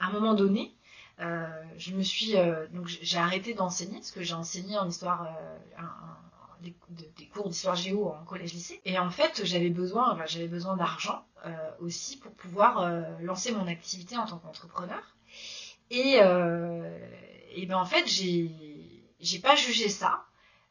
à 0.00 0.06
un 0.06 0.12
moment 0.12 0.34
donné, 0.34 0.74
je 1.18 1.92
me 1.92 2.02
suis 2.02 2.34
donc 2.72 2.86
j'ai 2.86 3.18
arrêté 3.18 3.52
d'enseigner 3.52 3.96
parce 3.96 4.12
que 4.12 4.22
j'ai 4.22 4.34
enseigné 4.34 4.78
en 4.78 4.88
histoire 4.88 5.28
des, 6.60 7.26
cours 7.26 7.48
d'histoire 7.48 7.76
géo 7.76 8.08
en 8.08 8.24
collège 8.24 8.52
lycée. 8.52 8.80
Et 8.84 8.98
en 8.98 9.10
fait 9.10 9.44
j'avais 9.44 9.70
besoin 9.70 10.18
j'avais 10.26 10.48
besoin 10.48 10.76
d'argent 10.76 11.24
aussi 11.80 12.18
pour 12.18 12.32
pouvoir 12.32 12.90
lancer 13.20 13.52
mon 13.52 13.66
activité 13.66 14.16
en 14.16 14.26
tant 14.26 14.38
qu'entrepreneur. 14.38 15.16
Et 15.90 16.18
et 17.54 17.66
ben 17.66 17.76
en 17.76 17.84
fait 17.84 18.06
j'ai 18.06 19.38
pas 19.42 19.56
jugé 19.56 19.88
ça 19.88 20.24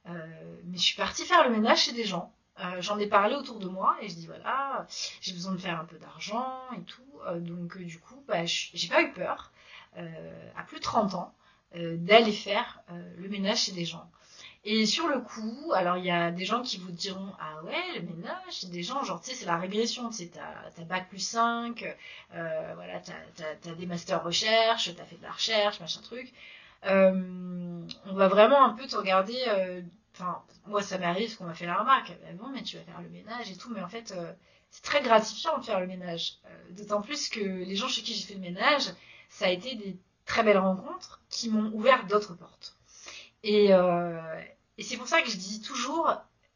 mais 0.05 0.77
je 0.77 0.81
suis 0.81 0.97
partie 0.97 1.25
faire 1.25 1.43
le 1.47 1.55
ménage 1.55 1.83
chez 1.83 1.93
des 1.93 2.05
gens. 2.05 2.33
J'en 2.79 2.97
ai 2.99 3.07
parlé 3.07 3.35
autour 3.35 3.59
de 3.59 3.67
moi 3.67 3.97
et 4.01 4.09
je 4.09 4.15
dis 4.15 4.25
voilà 4.25 4.85
j'ai 5.21 5.33
besoin 5.33 5.53
de 5.53 5.57
faire 5.57 5.79
un 5.79 5.85
peu 5.85 5.97
d'argent 5.97 6.59
et 6.77 6.81
tout. 6.81 7.03
Euh, 7.27 7.39
donc 7.39 7.77
euh, 7.77 7.83
du 7.83 7.99
coup, 7.99 8.23
bah, 8.27 8.45
j'ai 8.45 8.87
pas 8.87 9.01
eu 9.01 9.11
peur, 9.11 9.51
euh, 9.97 10.51
à 10.55 10.63
plus 10.63 10.77
de 10.77 10.83
30 10.83 11.15
ans, 11.15 11.33
d'aller 11.75 12.31
faire 12.31 12.81
le 13.17 13.27
ménage 13.27 13.63
chez 13.63 13.71
des 13.73 13.83
gens. 13.83 14.09
Et 14.69 14.85
sur 14.85 15.07
le 15.07 15.21
coup, 15.21 15.71
alors 15.73 15.95
il 15.95 16.03
y 16.03 16.11
a 16.11 16.29
des 16.29 16.43
gens 16.43 16.61
qui 16.61 16.77
vous 16.77 16.91
diront 16.91 17.31
ah 17.39 17.63
ouais 17.63 17.99
le 17.99 18.01
ménage, 18.01 18.65
des 18.65 18.83
gens 18.83 19.01
genre 19.03 19.21
tu 19.21 19.29
sais 19.29 19.35
c'est 19.35 19.45
la 19.45 19.57
régression, 19.57 20.09
tu 20.09 20.17
sais 20.17 20.31
t'as 20.33 20.83
bac 20.83 21.07
plus 21.07 21.19
5, 21.19 21.95
voilà 22.31 22.99
t'as 22.99 23.69
as, 23.69 23.75
des 23.75 23.85
masters 23.85 24.21
recherche, 24.21 24.93
t'as 24.93 25.05
fait 25.05 25.15
de 25.15 25.23
la 25.23 25.31
recherche 25.31 25.79
machin 25.79 26.01
truc. 26.01 26.33
on 26.83 28.13
va 28.13 28.27
vraiment 28.27 28.65
un 28.65 28.73
peu 28.73 28.85
te 28.87 28.97
regarder. 28.97 29.41
Enfin 30.13 30.43
moi 30.65 30.81
ça 30.81 30.97
m'arrive 30.97 31.37
qu'on 31.37 31.45
m'a 31.45 31.53
fait 31.53 31.65
la 31.65 31.77
remarque, 31.77 32.09
bah, 32.09 32.33
bon 32.33 32.49
mais 32.49 32.61
tu 32.61 32.75
vas 32.75 32.83
faire 32.83 33.01
le 33.01 33.09
ménage 33.09 33.49
et 33.49 33.55
tout, 33.55 33.71
mais 33.73 33.81
en 33.81 33.87
fait 33.87 34.13
c'est 34.69 34.83
très 34.83 35.01
gratifiant 35.01 35.57
de 35.57 35.65
faire 35.65 35.79
le 35.79 35.87
ménage. 35.87 36.39
Euh, 36.45 36.71
d'autant 36.71 37.01
plus 37.01 37.29
que 37.29 37.39
les 37.39 37.75
gens 37.75 37.87
chez 37.87 38.01
qui 38.01 38.13
j'ai 38.13 38.25
fait 38.25 38.33
le 38.33 38.41
ménage, 38.41 38.93
ça 39.29 39.45
a 39.45 39.49
été 39.49 39.75
des 39.75 39.97
très 40.25 40.43
belles 40.43 40.57
rencontres 40.57 41.21
qui 41.29 41.49
m'ont 41.49 41.71
ouvert 41.73 42.05
d'autres 42.07 42.35
portes. 42.35 42.75
Et, 43.43 43.73
euh, 43.73 44.19
et 44.77 44.83
c'est 44.83 44.97
pour 44.97 45.07
ça 45.07 45.21
que 45.21 45.29
je 45.29 45.37
dis 45.37 45.61
toujours, 45.61 46.11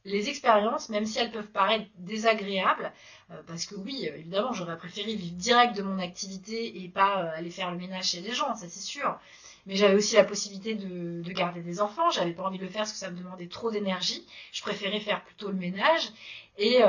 les 0.05 0.29
expériences, 0.29 0.89
même 0.89 1.05
si 1.05 1.19
elles 1.19 1.31
peuvent 1.31 1.51
paraître 1.51 1.86
désagréables, 1.97 2.91
euh, 3.31 3.41
parce 3.47 3.65
que 3.65 3.75
oui, 3.75 4.10
euh, 4.10 4.17
évidemment, 4.17 4.53
j'aurais 4.53 4.77
préféré 4.77 5.13
vivre 5.13 5.36
direct 5.36 5.75
de 5.75 5.84
mon 5.84 5.99
activité 5.99 6.84
et 6.84 6.89
pas 6.89 7.23
euh, 7.23 7.38
aller 7.38 7.51
faire 7.51 7.71
le 7.71 7.77
ménage 7.77 8.10
chez 8.10 8.21
les 8.21 8.34
gens, 8.34 8.55
ça 8.55 8.67
c'est 8.67 8.79
sûr. 8.81 9.19
Mais 9.67 9.75
j'avais 9.75 9.93
aussi 9.93 10.15
la 10.15 10.23
possibilité 10.23 10.73
de, 10.73 11.21
de 11.21 11.31
garder 11.31 11.62
des 11.62 11.81
enfants, 11.81 12.10
j'avais 12.10 12.34
pas 12.34 12.43
envie 12.43 12.57
de 12.57 12.63
le 12.63 12.69
faire 12.69 12.81
parce 12.81 12.93
que 12.93 12.97
ça 12.97 13.12
me 13.12 13.17
demandait 13.17 13.47
trop 13.47 13.69
d'énergie. 13.69 14.25
Je 14.51 14.62
préférais 14.63 14.99
faire 14.99 15.23
plutôt 15.23 15.49
le 15.49 15.57
ménage. 15.57 16.10
Et, 16.57 16.81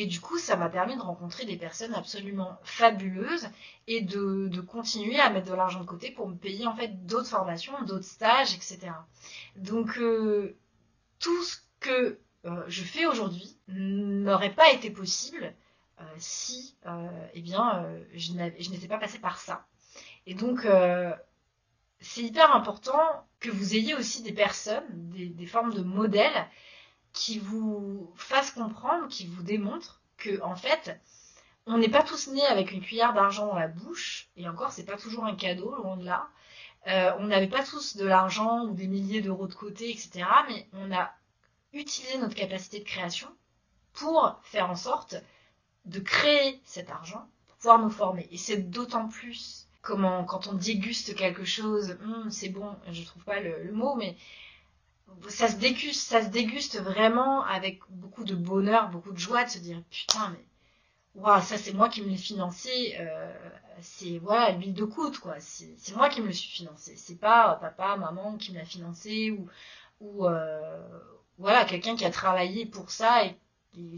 et 0.00 0.06
du 0.06 0.20
coup, 0.20 0.38
ça 0.38 0.54
m'a 0.54 0.68
permis 0.68 0.96
de 0.96 1.02
rencontrer 1.02 1.44
des 1.44 1.56
personnes 1.56 1.92
absolument 1.92 2.56
fabuleuses 2.62 3.48
et 3.88 4.00
de, 4.00 4.60
continuer 4.60 5.18
à 5.18 5.28
mettre 5.28 5.50
de 5.50 5.54
l'argent 5.54 5.80
de 5.80 5.86
côté 5.86 6.12
pour 6.12 6.28
me 6.28 6.36
payer 6.36 6.68
en 6.68 6.76
fait 6.76 7.04
d'autres 7.04 7.26
formations, 7.26 7.72
d'autres 7.82 8.04
stages, 8.04 8.54
etc. 8.54 8.92
Donc 9.56 9.98
tout 11.18 11.42
ce 11.42 11.56
que 11.80 12.20
euh, 12.44 12.62
je 12.68 12.84
fais 12.84 13.06
aujourd'hui 13.06 13.58
n'aurait 13.66 14.54
pas 14.54 14.70
été 14.70 14.88
possible 14.88 15.52
euh, 16.00 16.04
si 16.18 16.76
euh, 16.86 17.08
eh 17.34 17.40
bien, 17.40 17.84
je 18.14 18.34
n'étais 18.34 18.86
pas 18.86 18.98
passée 18.98 19.18
par 19.18 19.38
ça. 19.38 19.66
Et 20.26 20.34
donc, 20.34 20.64
c'est 21.98 22.22
hyper 22.22 22.54
important 22.54 23.00
que 23.40 23.50
vous 23.50 23.74
ayez 23.74 23.96
aussi 23.96 24.22
des 24.22 24.32
personnes, 24.32 24.84
des, 24.92 25.46
formes 25.46 25.74
de 25.74 25.82
modèles 25.82 26.46
qui 27.18 27.40
vous 27.40 28.12
fassent 28.14 28.52
comprendre, 28.52 29.08
qui 29.08 29.26
vous 29.26 29.42
démontrent 29.42 30.00
que, 30.16 30.40
en 30.42 30.54
fait, 30.54 31.00
on 31.66 31.76
n'est 31.76 31.88
pas 31.88 32.04
tous 32.04 32.28
nés 32.28 32.46
avec 32.46 32.70
une 32.70 32.80
cuillère 32.80 33.12
d'argent 33.12 33.48
dans 33.48 33.58
la 33.58 33.68
bouche, 33.68 34.28
et 34.36 34.48
encore, 34.48 34.70
c'est 34.70 34.84
pas 34.84 34.96
toujours 34.96 35.24
un 35.24 35.34
cadeau, 35.34 35.74
loin 35.74 35.96
de 35.96 36.04
là. 36.04 36.28
on 37.18 37.26
n'avait 37.26 37.48
pas 37.48 37.64
tous 37.64 37.96
de 37.96 38.06
l'argent 38.06 38.64
ou 38.66 38.74
des 38.74 38.86
milliers 38.86 39.20
d'euros 39.20 39.48
de 39.48 39.54
côté, 39.54 39.90
etc. 39.90 40.24
Mais 40.48 40.68
on 40.72 40.92
a 40.92 41.10
utiliser 41.72 42.18
notre 42.18 42.36
capacité 42.36 42.78
de 42.78 42.84
création 42.84 43.28
pour 43.92 44.38
faire 44.44 44.70
en 44.70 44.76
sorte 44.76 45.16
de 45.86 45.98
créer 46.00 46.60
cet 46.64 46.90
argent 46.90 47.28
pour 47.48 47.56
pouvoir 47.56 47.78
nous 47.80 47.90
former. 47.90 48.28
Et 48.30 48.36
c'est 48.36 48.70
d'autant 48.70 49.08
plus 49.08 49.68
comment 49.82 50.24
quand 50.24 50.46
on 50.46 50.52
déguste 50.52 51.14
quelque 51.14 51.44
chose, 51.44 51.96
hum, 52.04 52.30
c'est 52.30 52.48
bon, 52.50 52.76
je 52.90 53.02
trouve 53.02 53.24
pas 53.24 53.40
le, 53.40 53.72
mot, 53.72 53.94
mais 53.96 54.16
ça 55.28 55.48
se 55.48 55.56
déguste, 55.56 56.08
ça 56.08 56.22
se 56.22 56.28
déguste 56.28 56.80
vraiment 56.80 57.44
avec 57.44 57.80
beaucoup 57.90 58.24
de 58.24 58.34
bonheur, 58.34 58.90
beaucoup 58.90 59.12
de 59.12 59.18
joie 59.18 59.44
de 59.44 59.50
se 59.50 59.58
dire 59.58 59.82
putain 59.90 60.30
mais 60.30 60.44
waouh 61.20 61.42
ça 61.42 61.56
c'est 61.58 61.72
moi 61.72 61.88
qui 61.88 62.02
me 62.02 62.08
l'ai 62.08 62.16
financé, 62.16 62.96
euh, 63.00 63.32
c'est 63.80 64.18
voilà 64.18 64.50
l'huile 64.52 64.74
de 64.74 64.84
coude 64.84 65.18
quoi, 65.18 65.36
c'est 65.40 65.94
moi 65.94 66.08
qui 66.08 66.20
me 66.20 66.26
le 66.26 66.32
suis 66.32 66.50
financé, 66.50 66.94
c'est 66.96 67.18
pas 67.18 67.56
papa 67.60 67.96
maman 67.96 68.36
qui 68.36 68.52
me 68.52 68.58
l'a 68.58 68.64
financé 68.64 69.30
ou 69.30 69.48
ou 70.00 70.26
euh, 70.26 70.80
voilà, 71.38 71.64
quelqu'un 71.64 71.96
qui 71.96 72.04
a 72.04 72.10
travaillé 72.10 72.66
pour 72.66 72.90
ça 72.90 73.24
et, 73.24 73.36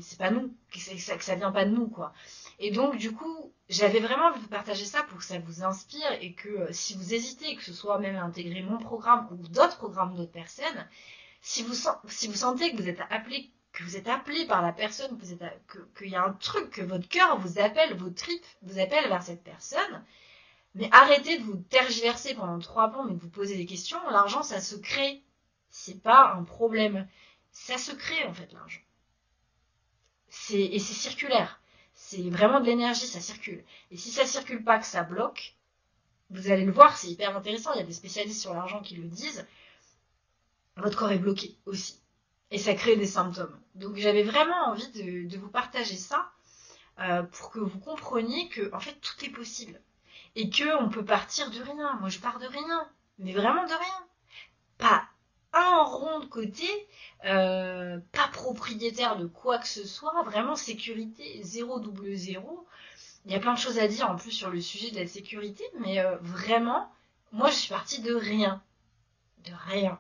c'est 0.03 0.19
pas 0.19 0.31
nous, 0.31 0.55
ça, 0.77 1.17
que 1.17 1.25
ça 1.25 1.37
vient 1.37 1.53
pas 1.53 1.65
de 1.65 1.71
nous, 1.71 1.87
quoi. 1.87 2.13
Et 2.63 2.71
donc, 2.71 2.97
du 2.97 3.13
coup, 3.13 3.53
j'avais 3.71 4.01
vraiment 4.01 4.27
envie 4.27 4.43
de 4.43 4.49
partager 4.49 4.85
ça 4.85 5.03
pour 5.05 5.19
que 5.19 5.25
ça 5.25 5.39
vous 5.39 5.65
inspire 5.65 6.13
et 6.21 6.35
que 6.35 6.49
euh, 6.49 6.69
si 6.73 6.95
vous 6.95 7.15
hésitez, 7.15 7.57
que 7.57 7.65
ce 7.65 7.73
soit 7.73 7.99
même 7.99 8.17
à 8.17 8.23
intégrer 8.23 8.63
mon 8.63 8.79
programme 8.79 9.27
ou 9.31 9.49
d'autres 9.49 9.79
programmes 9.79 10.15
d'autres 10.15 10.31
personnes, 10.31 10.89
si 11.41 11.63
vous, 11.63 11.73
sentez 11.75 12.71
que 12.71 12.77
vous 12.77 12.89
êtes 12.89 13.01
appelé 13.11 13.51
que 13.73 13.85
vous 13.85 13.97
êtes 13.97 14.09
appelé 14.09 14.47
par 14.47 14.63
la 14.63 14.73
personne, 14.73 15.17
que 15.17 15.25
vous 15.25 15.33
êtes, 15.33 15.61
qu'il 15.97 16.09
y 16.09 16.17
a 16.17 16.25
un 16.25 16.33
truc, 16.33 16.71
que 16.71 16.83
votre 16.83 17.09
cœur 17.09 17.39
vous 17.39 17.61
appelle, 17.61 17.97
vos 17.97 18.11
tripes 18.11 18.45
vous 18.63 18.81
appellent 18.81 19.09
vers 19.09 19.23
cette 19.23 19.45
personne, 19.45 20.05
mais 20.75 20.89
arrêtez 20.93 21.39
de 21.39 21.45
vous 21.45 21.57
tergiverser 21.71 22.35
pendant 22.35 22.59
trois 22.59 22.89
ans, 22.89 23.05
mais 23.05 23.15
de 23.15 23.21
vous 23.21 23.31
poser 23.31 23.57
des 23.57 23.67
questions. 23.67 23.99
L'argent, 24.11 24.43
ça 24.43 24.61
se 24.61 24.75
crée. 24.75 25.23
C'est 25.71 26.03
pas 26.03 26.35
un 26.35 26.43
problème 26.43 27.07
ça 27.53 27.79
se 27.79 27.93
crée 27.93 28.25
en 28.27 28.35
fait 28.35 28.53
l'argent. 28.53 28.81
et 30.51 30.79
c'est 30.79 30.95
circulaire. 30.95 31.60
C'est 32.03 32.31
vraiment 32.31 32.61
de 32.61 32.65
l'énergie, 32.65 33.07
ça 33.07 33.21
circule. 33.21 33.63
Et 33.91 33.97
si 33.99 34.11
ça 34.11 34.25
circule 34.25 34.65
pas, 34.65 34.79
que 34.79 34.87
ça 34.87 35.03
bloque, 35.03 35.55
vous 36.31 36.51
allez 36.51 36.65
le 36.65 36.73
voir, 36.73 36.97
c'est 36.97 37.09
hyper 37.09 37.37
intéressant. 37.37 37.73
Il 37.75 37.77
y 37.77 37.83
a 37.83 37.87
des 37.87 37.93
spécialistes 37.93 38.41
sur 38.41 38.55
l'argent 38.55 38.81
qui 38.81 38.97
le 38.97 39.07
disent. 39.07 39.47
Votre 40.77 40.99
corps 40.99 41.13
est 41.13 41.19
bloqué 41.19 41.59
aussi. 41.67 42.01
Et 42.51 42.59
ça 42.59 42.75
crée 42.75 42.97
des 42.97 43.07
symptômes. 43.07 43.55
Donc 43.75 43.97
j'avais 43.97 44.23
vraiment 44.23 44.71
envie 44.71 44.89
de, 45.29 45.37
vous 45.37 45.51
partager 45.51 45.95
ça 45.95 46.33
euh, 47.01 47.23
pour 47.23 47.51
que 47.51 47.61
vous 47.61 47.79
compreniez 47.79 48.49
que 48.49 48.75
en 48.75 48.81
fait 48.81 48.99
tout 49.03 49.25
est 49.25 49.31
possible 49.31 49.79
et 50.37 50.49
que 50.49 50.83
on 50.83 50.89
peut 50.89 51.05
partir 51.05 51.51
de 51.51 51.61
rien. 51.61 51.99
Moi 52.01 52.09
je 52.09 52.19
pars 52.19 52.39
de 52.39 52.47
rien, 52.47 52.89
mais 53.19 53.35
vraiment 53.35 53.65
de 53.65 53.75
rien. 53.75 54.07
Pas 54.79 55.07
un 55.53 55.83
rond 55.83 56.21
de 56.21 56.27
côté, 56.27 56.69
euh, 57.25 57.99
pas 58.13 58.29
propriétaire 58.29 59.17
de 59.17 59.27
quoi 59.27 59.59
que 59.59 59.69
ce 59.69 59.87
soit, 59.87 60.23
vraiment 60.25 60.57
sécurité, 60.57 61.41
zéro 61.43 61.81
double 61.81 62.15
zéro. 62.15 62.67
Il 63.27 63.33
y 63.33 63.35
a 63.35 63.41
plein 63.41 63.55
de 63.55 63.59
choses 63.59 63.79
à 63.79 63.89
dire 63.89 64.11
en 64.11 64.17
plus 64.17 64.31
sur 64.31 64.51
le 64.51 64.61
sujet 64.61 64.91
de 64.91 64.99
la 64.99 65.07
sécurité, 65.07 65.65
mais 65.81 65.99
euh, 66.01 66.17
vraiment, 66.21 66.91
moi 67.33 67.51
je 67.51 67.57
suis 67.57 67.69
partie 67.71 68.01
de 68.01 68.15
rien. 68.15 68.63
De 69.45 69.53
rien. 69.69 69.99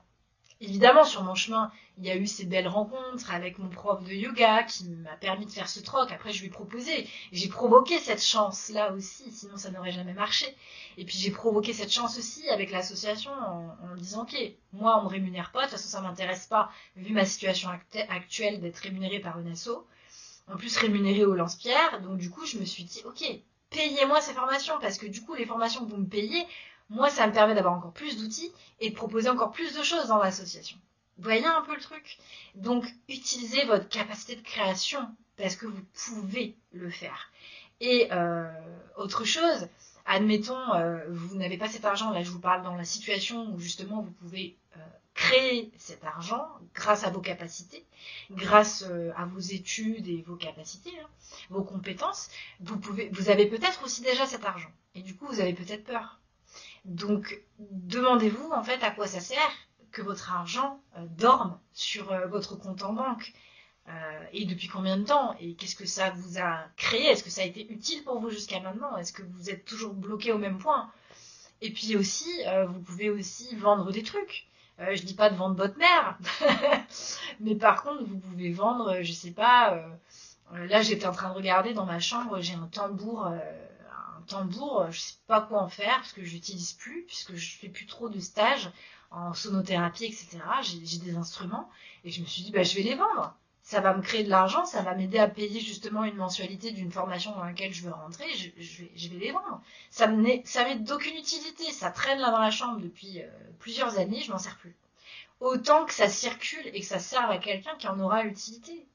Évidemment, 0.63 1.05
sur 1.05 1.23
mon 1.23 1.35
chemin, 1.35 1.73
il 1.97 2.05
y 2.05 2.11
a 2.11 2.17
eu 2.17 2.27
ces 2.27 2.45
belles 2.45 2.69
rencontres 2.69 3.33
avec 3.33 3.59
mon 3.59 3.71
prof 3.71 4.05
de 4.05 4.13
yoga 4.13 4.63
qui 4.65 4.91
m'a 4.91 5.17
permis 5.17 5.47
de 5.47 5.51
faire 5.51 5.71
ce 5.71 5.81
troc. 5.81 6.13
Après, 6.13 6.33
je 6.33 6.41
lui 6.41 6.49
ai 6.49 6.51
proposé. 6.51 7.09
J'ai 7.33 7.49
provoqué 7.49 7.99
cette 7.99 8.23
chance-là 8.23 8.93
aussi, 8.93 9.31
sinon 9.31 9.57
ça 9.57 9.71
n'aurait 9.71 9.91
jamais 9.91 10.13
marché. 10.13 10.55
Et 10.99 11.07
puis, 11.07 11.17
j'ai 11.17 11.31
provoqué 11.31 11.73
cette 11.73 11.91
chance 11.91 12.19
aussi 12.19 12.47
avec 12.51 12.71
l'association 12.73 13.31
en, 13.33 13.97
disant, 13.97 14.23
OK, 14.23 14.37
moi, 14.75 14.99
on 15.01 15.05
me 15.05 15.09
rémunère 15.09 15.51
pas. 15.51 15.61
De 15.61 15.65
toute 15.65 15.79
façon, 15.79 15.89
ça 15.89 16.03
m'intéresse 16.03 16.47
pas, 16.47 16.71
vu 16.95 17.15
ma 17.15 17.25
situation 17.25 17.71
actuelle 18.09 18.61
d'être 18.61 18.79
rémunérée 18.79 19.21
par 19.21 19.39
une 19.41 19.49
asso. 19.49 19.87
En 20.47 20.57
plus, 20.57 20.77
rémunérée 20.77 21.25
au 21.25 21.35
lance-pierre. 21.35 22.03
Donc, 22.03 22.19
du 22.19 22.29
coup, 22.29 22.45
je 22.45 22.59
me 22.59 22.67
suis 22.67 22.85
dit, 22.85 23.01
OK, 23.07 23.25
payez-moi 23.71 24.21
ces 24.21 24.35
formations 24.35 24.79
parce 24.81 24.99
que 24.99 25.07
du 25.07 25.23
coup, 25.23 25.35
les 25.35 25.47
formations 25.47 25.85
que 25.85 25.91
vous 25.91 25.97
me 25.97 26.09
payez, 26.09 26.45
moi, 26.91 27.09
ça 27.09 27.27
me 27.27 27.33
permet 27.33 27.55
d'avoir 27.55 27.75
encore 27.75 27.93
plus 27.93 28.19
d'outils 28.19 28.53
et 28.81 28.91
de 28.91 28.95
proposer 28.95 29.31
encore 29.31 29.53
plus 29.53 29.75
de 29.75 29.83
choses 29.83 30.09
dans 30.09 30.19
l'association. 30.19 30.77
Voyez 31.19 31.47
un 31.47 31.63
peu 31.63 31.75
le 31.75 31.81
truc? 31.81 32.19
Donc, 32.57 32.85
utilisez 33.09 33.65
votre 33.67 33.89
capacité 33.89 34.37
de 34.37 34.43
création 34.43 35.01
parce 35.37 35.57
que 35.57 35.67
vous 35.67 35.83
pouvez 35.95 36.57
le 36.73 36.91
faire. 36.91 37.31
Et 37.81 38.09
euh, 38.13 38.51
autre 38.97 39.25
chose, 39.25 39.69
admettons, 40.05 40.75
euh, 40.75 40.99
vous 41.09 41.37
n'avez 41.37 41.57
pas 41.57 41.69
cet 41.69 41.85
argent, 41.85 42.11
là 42.11 42.23
je 42.23 42.31
vous 42.31 42.41
parle 42.41 42.63
dans 42.63 42.75
la 42.75 42.85
situation 42.85 43.53
où 43.55 43.59
justement 43.59 44.03
vous 44.03 44.11
pouvez 44.11 44.57
euh, 44.77 44.81
créer 45.15 45.73
cet 45.79 46.05
argent 46.05 46.47
grâce 46.75 47.05
à 47.05 47.11
vos 47.11 47.21
capacités, 47.21 47.87
grâce 48.31 48.85
à 49.17 49.25
vos 49.25 49.39
études 49.39 50.09
et 50.09 50.23
vos 50.27 50.37
capacités, 50.37 50.93
hein, 51.01 51.09
vos 51.49 51.63
compétences, 51.63 52.29
vous, 52.61 52.79
pouvez, 52.79 53.09
vous 53.13 53.31
avez 53.31 53.47
peut-être 53.47 53.83
aussi 53.85 54.03
déjà 54.03 54.27
cet 54.27 54.45
argent. 54.45 54.71
Et 54.95 55.03
du 55.03 55.17
coup, 55.17 55.27
vous 55.27 55.41
avez 55.41 55.55
peut-être 55.55 55.85
peur. 55.85 56.20
Donc, 56.85 57.41
demandez-vous 57.59 58.51
en 58.53 58.63
fait 58.63 58.83
à 58.83 58.91
quoi 58.91 59.07
ça 59.07 59.21
sert 59.21 59.51
que 59.93 60.03
votre 60.03 60.33
argent 60.33 60.81
euh, 60.97 61.05
dorme 61.19 61.59
sur 61.73 62.13
euh, 62.13 62.27
votre 62.27 62.57
compte 62.57 62.83
en 62.83 62.93
banque 62.93 63.33
euh, 63.89 64.25
et 64.33 64.45
depuis 64.45 64.69
combien 64.69 64.97
de 64.97 65.05
temps? 65.05 65.35
Et 65.41 65.55
qu'est-ce 65.55 65.77
que 65.77 65.87
ça 65.87 66.11
vous 66.11 66.39
a 66.39 66.65
créé? 66.77 67.07
Est-ce 67.07 67.25
que 67.25 67.31
ça 67.31 67.43
a 67.43 67.45
été 67.45 67.71
utile 67.71 68.03
pour 68.05 68.21
vous 68.21 68.31
jusqu'à 68.31 68.61
maintenant? 68.61 68.97
Est-ce 68.97 69.13
que 69.13 69.23
vous 69.23 69.51
êtes 69.51 69.65
toujours 69.65 69.95
bloqué 69.95 70.33
au 70.33 70.39
même 70.39 70.59
point? 70.59 70.91
Et 71.61 71.71
puis 71.71 71.97
aussi, 71.97 72.31
vous 72.69 72.81
pouvez 72.81 73.11
aussi 73.11 73.55
vendre 73.57 73.93
des 73.93 74.03
trucs. 74.03 74.47
je 74.79 75.03
dis 75.03 75.13
pas 75.13 75.29
de 75.29 75.37
vendre 75.37 75.57
votre 75.57 75.77
mère, 75.77 76.19
mais 77.41 77.55
par 77.55 77.83
contre, 77.83 78.03
vous 78.05 78.17
pouvez 78.17 78.51
vendre, 78.51 79.03
je 79.03 79.13
sais 79.13 79.33
pas. 79.33 79.79
là, 80.55 80.81
j'étais 80.81 81.05
en 81.05 81.13
train 81.13 81.29
de 81.29 81.35
regarder 81.35 81.75
dans 81.75 81.85
ma 81.85 82.01
chambre, 82.01 82.41
j'ai 82.41 82.55
un 82.55 82.67
tambour 82.73 83.31
tambour, 84.31 84.83
euh, 84.83 84.91
je 84.91 85.01
sais 85.01 85.15
pas 85.27 85.41
quoi 85.41 85.63
en 85.63 85.69
faire 85.69 85.97
parce 85.97 86.13
que 86.13 86.25
je 86.25 86.33
l'utilise 86.33 86.73
plus, 86.73 87.05
puisque 87.07 87.35
je 87.35 87.57
fais 87.57 87.69
plus 87.69 87.87
trop 87.87 88.09
de 88.09 88.21
stages 88.21 88.71
en 89.11 89.35
sonothérapie, 89.35 90.05
etc. 90.05 90.39
J'ai 90.63 90.99
des 90.99 91.17
instruments 91.17 91.69
et 92.05 92.11
je 92.11 92.21
me 92.21 92.27
suis 92.27 92.43
dit, 92.43 92.51
bah, 92.53 92.63
je 92.63 92.77
vais 92.77 92.83
les 92.83 92.95
vendre. 92.95 93.35
Ça 93.63 93.81
va 93.81 93.95
me 93.95 94.03
créer 94.03 94.25
de 94.25 94.31
l'argent, 94.31 94.65
ça 94.65 94.83
va 94.83 94.95
m'aider 94.95 95.19
à 95.19 95.29
payer 95.29 95.61
justement 95.61 96.03
une 96.05 96.17
mensualité 96.17 96.73
d'une 96.73 96.91
formation 96.91 97.33
dans 97.33 97.45
laquelle 97.45 97.73
je 97.73 97.83
veux 97.83 97.93
rentrer, 97.93 98.27
je, 98.35 99.09
vais, 99.09 99.17
les 99.17 99.31
vendre. 99.31 99.63
Ça 99.91 100.07
m'est 100.09 100.43
d'aucune 100.77 101.17
utilité, 101.17 101.71
ça 101.71 101.91
traîne 101.91 102.19
là 102.19 102.31
dans 102.31 102.41
la 102.41 102.51
chambre 102.51 102.81
depuis 102.81 103.21
euh, 103.21 103.29
plusieurs 103.61 103.99
années, 103.99 104.23
je 104.23 104.33
m'en 104.33 104.39
sers 104.39 104.57
plus. 104.57 104.75
Autant 105.41 105.85
que 105.85 105.95
ça 105.95 106.09
circule 106.09 106.67
et 106.67 106.81
que 106.81 106.87
ça 106.87 106.99
serve 106.99 107.31
à 107.31 107.39
quelqu'un 107.39 107.77
qui 107.77 107.87
en 107.87 108.01
aura 108.01 108.25
l'utilité. 108.25 108.87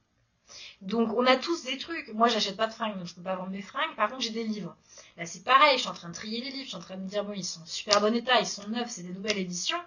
Donc 0.82 1.14
on 1.14 1.26
a 1.26 1.36
tous 1.38 1.64
des 1.64 1.78
trucs. 1.78 2.10
Moi 2.14 2.28
j'achète 2.28 2.58
pas 2.58 2.68
de 2.68 2.74
fringues, 2.74 2.98
donc 2.98 3.08
je 3.08 3.16
peux 3.16 3.22
pas 3.22 3.36
vendre 3.36 3.50
mes 3.50 3.62
fringues. 3.62 3.96
Par 3.96 4.10
contre 4.10 4.22
j'ai 4.22 4.32
des 4.32 4.44
livres. 4.44 4.76
Là 5.18 5.26
c'est 5.26 5.44
pareil, 5.44 5.78
je 5.78 5.82
suis 5.82 5.90
en 5.90 5.94
train 5.94 6.10
de 6.10 6.14
trier 6.14 6.42
les 6.42 6.52
livres, 6.52 6.64
je 6.64 6.70
suis 6.70 6.78
en 6.78 6.82
train 6.82 6.98
de 6.98 7.02
me 7.02 7.08
dire 7.08 7.24
bon 7.24 7.34
ils 7.34 7.44
sont 7.44 7.62
en 7.62 7.66
super 7.66 8.02
bon 8.02 8.14
état, 8.14 8.40
ils 8.40 8.48
sont 8.48 8.68
neufs, 8.70 8.90
c'est 8.90 9.04
des 9.04 9.14
nouvelles 9.14 9.38
éditions. 9.38 9.82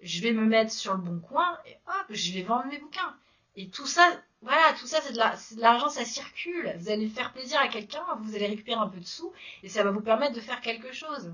Je 0.00 0.22
vais 0.22 0.32
me 0.32 0.46
mettre 0.46 0.72
sur 0.72 0.94
le 0.94 1.00
bon 1.00 1.20
coin 1.20 1.58
et 1.66 1.76
hop, 1.86 2.06
je 2.10 2.32
vais 2.32 2.42
vendre 2.42 2.66
mes 2.66 2.78
bouquins. 2.78 3.14
Et 3.56 3.68
tout 3.68 3.86
ça, 3.86 4.08
voilà, 4.42 4.72
tout 4.78 4.86
ça 4.86 5.00
c'est 5.02 5.12
de 5.12 5.60
l'argent, 5.60 5.88
ça 5.88 6.04
circule. 6.04 6.74
Vous 6.78 6.88
allez 6.90 7.08
faire 7.08 7.32
plaisir 7.32 7.60
à 7.60 7.68
quelqu'un, 7.68 8.04
vous 8.20 8.34
allez 8.34 8.46
récupérer 8.46 8.80
un 8.80 8.88
peu 8.88 9.00
de 9.00 9.06
sous 9.06 9.32
et 9.62 9.68
ça 9.68 9.82
va 9.82 9.90
vous 9.90 10.00
permettre 10.00 10.34
de 10.34 10.40
faire 10.40 10.60
quelque 10.60 10.92
chose. 10.92 11.32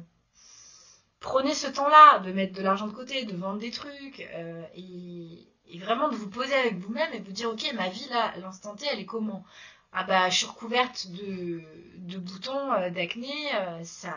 Prenez 1.21 1.55
ce 1.55 1.67
temps-là 1.67 2.21
de 2.21 2.33
mettre 2.33 2.55
de 2.55 2.63
l'argent 2.63 2.87
de 2.87 2.93
côté, 2.93 3.25
de 3.25 3.37
vendre 3.37 3.59
des 3.59 3.71
trucs 3.71 4.21
euh, 4.35 4.65
et 4.75 5.49
Et 5.69 5.79
vraiment 5.79 6.09
de 6.09 6.17
vous 6.17 6.29
poser 6.31 6.55
avec 6.55 6.79
vous-même 6.79 7.13
et 7.13 7.21
vous 7.21 7.33
dire, 7.33 7.51
ok, 7.51 7.73
ma 7.75 7.89
vie 7.89 8.09
là, 8.11 8.33
l'instant 8.39 8.75
T, 8.77 8.87
elle 8.91 9.01
est 9.01 9.07
comment? 9.07 9.45
Ah 9.93 10.05
bah, 10.05 10.29
je 10.29 10.37
suis 10.37 10.47
recouverte 10.47 11.09
de, 11.09 11.63
de 11.97 12.19
boutons, 12.19 12.73
euh, 12.73 12.91
d'acné, 12.91 13.33
euh, 13.55 13.83
ça 13.83 14.17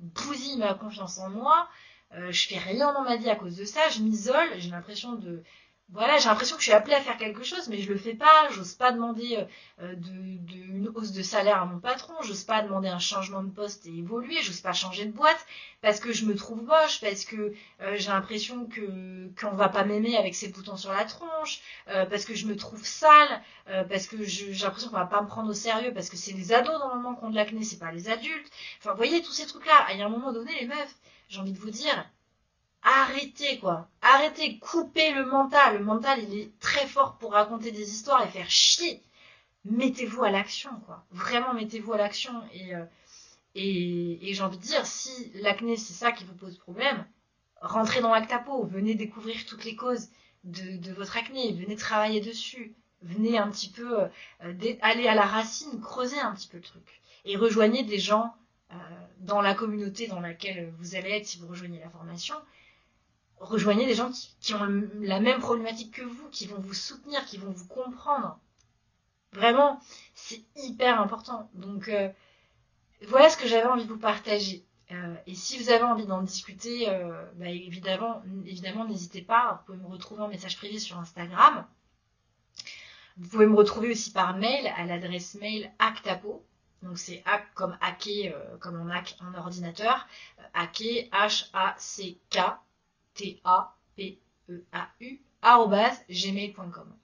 bousille 0.00 0.56
ma 0.56 0.74
confiance 0.74 1.18
en 1.18 1.30
moi, 1.30 1.68
euh, 2.14 2.32
je 2.32 2.48
fais 2.48 2.58
rien 2.58 2.92
dans 2.92 3.02
ma 3.02 3.16
vie 3.16 3.28
à 3.28 3.36
cause 3.36 3.56
de 3.56 3.64
ça, 3.64 3.88
je 3.90 4.00
m'isole, 4.00 4.48
j'ai 4.58 4.70
l'impression 4.70 5.12
de 5.12 5.42
voilà, 5.92 6.18
j'ai 6.18 6.28
l'impression 6.28 6.56
que 6.56 6.62
je 6.62 6.68
suis 6.68 6.72
appelée 6.72 6.94
à 6.94 7.00
faire 7.00 7.16
quelque 7.16 7.42
chose, 7.42 7.68
mais 7.68 7.80
je 7.80 7.92
le 7.92 7.98
fais 7.98 8.14
pas. 8.14 8.48
J'ose 8.52 8.74
pas 8.74 8.92
demander 8.92 9.44
euh, 9.80 9.94
de, 9.96 10.54
une 10.54 10.88
hausse 10.94 11.12
de 11.12 11.22
salaire 11.22 11.62
à 11.62 11.64
mon 11.64 11.80
patron. 11.80 12.14
J'ose 12.22 12.44
pas 12.44 12.62
demander 12.62 12.88
un 12.88 12.98
changement 13.00 13.42
de 13.42 13.50
poste 13.50 13.86
et 13.86 13.98
évoluer. 13.98 14.40
J'ose 14.42 14.60
pas 14.60 14.72
changer 14.72 15.06
de 15.06 15.12
boîte 15.12 15.44
parce 15.82 15.98
que 16.00 16.12
je 16.12 16.26
me 16.26 16.34
trouve 16.36 16.62
moche, 16.62 17.00
parce 17.00 17.24
que 17.24 17.54
euh, 17.80 17.96
j'ai 17.96 18.10
l'impression 18.10 18.66
que 18.66 19.28
qu'on 19.40 19.52
va 19.52 19.68
pas 19.68 19.84
m'aimer 19.84 20.16
avec 20.16 20.34
ses 20.34 20.48
boutons 20.48 20.76
sur 20.76 20.92
la 20.92 21.04
tronche, 21.04 21.60
euh, 21.88 22.06
parce 22.06 22.24
que 22.24 22.34
je 22.34 22.46
me 22.46 22.56
trouve 22.56 22.84
sale, 22.84 23.42
euh, 23.68 23.84
parce 23.84 24.06
que 24.06 24.22
j'ai 24.22 24.52
l'impression 24.52 24.90
qu'on 24.90 24.96
va 24.96 25.06
pas 25.06 25.22
me 25.22 25.26
prendre 25.26 25.50
au 25.50 25.54
sérieux, 25.54 25.92
parce 25.94 26.10
que 26.10 26.16
c'est 26.16 26.32
les 26.32 26.52
ados 26.52 26.78
normalement 26.78 27.14
qui 27.14 27.24
ont 27.24 27.30
de 27.30 27.36
l'acné, 27.36 27.64
c'est 27.64 27.78
pas 27.78 27.92
les 27.92 28.08
adultes. 28.08 28.50
Enfin, 28.78 28.92
vous 28.92 28.96
voyez 28.96 29.22
tous 29.22 29.32
ces 29.32 29.46
trucs-là. 29.46 29.88
Il 29.92 29.98
y 29.98 30.02
a 30.02 30.06
un 30.06 30.10
moment 30.10 30.32
donné, 30.32 30.52
les 30.60 30.66
meufs, 30.66 30.94
j'ai 31.28 31.40
envie 31.40 31.52
de 31.52 31.58
vous 31.58 31.70
dire, 31.70 32.10
arrêtez 32.82 33.58
quoi. 33.58 33.88
Arrêtez, 34.02 34.58
coupez 34.58 35.12
le 35.12 35.26
mental. 35.26 35.78
Le 35.78 35.84
mental, 35.84 36.22
il 36.22 36.38
est 36.38 36.58
très 36.60 36.86
fort 36.86 37.16
pour 37.18 37.32
raconter 37.32 37.72
des 37.72 37.92
histoires 37.92 38.24
et 38.24 38.28
faire 38.28 38.50
chier. 38.50 39.02
Mettez-vous 39.64 40.24
à 40.24 40.30
l'action 40.30 40.70
quoi. 40.86 41.04
Vraiment 41.10 41.54
mettez-vous 41.54 41.92
à 41.92 41.98
l'action 41.98 42.32
et 42.52 42.74
euh, 42.74 42.84
et, 43.54 44.32
j'ai 44.32 44.42
envie 44.42 44.58
de 44.58 44.62
dire 44.62 44.86
si 44.86 45.32
l'acné 45.34 45.76
c'est 45.76 45.92
ça 45.92 46.12
qui 46.12 46.24
vous 46.24 46.34
pose 46.34 46.56
problème, 46.58 47.04
rentrez 47.60 48.00
dans 48.00 48.12
Actapo, 48.12 48.64
venez 48.64 48.94
découvrir 48.94 49.44
toutes 49.46 49.64
les 49.64 49.74
causes 49.74 50.08
de, 50.44 50.76
de 50.76 50.92
votre 50.92 51.16
acné, 51.16 51.52
venez 51.52 51.76
travailler 51.76 52.20
dessus, 52.20 52.74
venez 53.02 53.38
un 53.38 53.50
petit 53.50 53.70
peu 53.70 54.02
euh, 54.02 54.08
aller 54.82 55.08
à 55.08 55.14
la 55.14 55.26
racine, 55.26 55.80
creuser 55.80 56.18
un 56.20 56.32
petit 56.32 56.48
peu 56.48 56.58
le 56.58 56.62
truc 56.62 57.00
et 57.24 57.36
rejoignez 57.36 57.82
des 57.82 57.98
gens 57.98 58.32
euh, 58.72 58.76
dans 59.18 59.40
la 59.40 59.54
communauté 59.54 60.06
dans 60.06 60.20
laquelle 60.20 60.72
vous 60.78 60.94
allez 60.94 61.10
être 61.10 61.26
si 61.26 61.38
vous 61.38 61.48
rejoignez 61.48 61.80
la 61.80 61.90
formation 61.90 62.36
rejoignez 63.40 63.86
des 63.86 63.94
gens 63.94 64.10
qui, 64.40 64.54
ont 64.54 64.88
la 65.00 65.18
même 65.18 65.40
problématique 65.40 65.94
que 65.94 66.02
vous, 66.02 66.28
qui 66.30 66.46
vont 66.46 66.60
vous 66.60 66.74
soutenir, 66.74 67.24
qui 67.24 67.38
vont 67.38 67.50
vous 67.50 67.66
comprendre. 67.66 68.38
Vraiment, 69.32 69.80
c'est 70.14 70.42
hyper 70.56 71.00
important. 71.00 71.50
Donc 71.54 71.88
euh, 71.88 72.10
voilà 73.06 73.30
ce 73.30 73.36
que 73.36 73.48
j'avais 73.48 73.66
envie 73.66 73.84
de 73.84 73.92
vous 73.92 73.98
partager. 73.98 74.64
Euh, 74.92 75.14
et 75.26 75.34
si 75.34 75.58
vous 75.58 75.70
avez 75.70 75.84
envie 75.84 76.06
d'en 76.06 76.22
discuter, 76.22 76.88
euh, 76.88 77.24
bah, 77.36 77.48
évidemment, 77.48 78.22
n'hésitez 78.86 79.22
pas. 79.22 79.60
Vous 79.60 79.66
pouvez 79.66 79.78
me 79.78 79.90
retrouver 79.90 80.22
en 80.22 80.28
message 80.28 80.56
privé 80.56 80.78
sur 80.78 80.98
Instagram. 80.98 81.64
Vous 83.16 83.28
pouvez 83.28 83.46
me 83.46 83.54
retrouver 83.54 83.90
aussi 83.90 84.12
par 84.12 84.36
mail 84.36 84.72
à 84.76 84.84
l'adresse 84.84 85.34
mail 85.36 85.70
actapo. 85.78 86.44
Donc 86.82 86.98
c'est 86.98 87.22
hack 87.26 87.52
comme 87.54 87.76
hacker, 87.82 88.34
comme 88.58 88.80
on 88.80 88.88
hack 88.88 89.16
un 89.20 89.34
ordinateur. 89.34 90.08
Hacker, 90.54 91.04
H-A-C-K, 91.12 92.38
T-A-P-E-A-U, 93.14 95.08
gmail.com. 96.08 96.96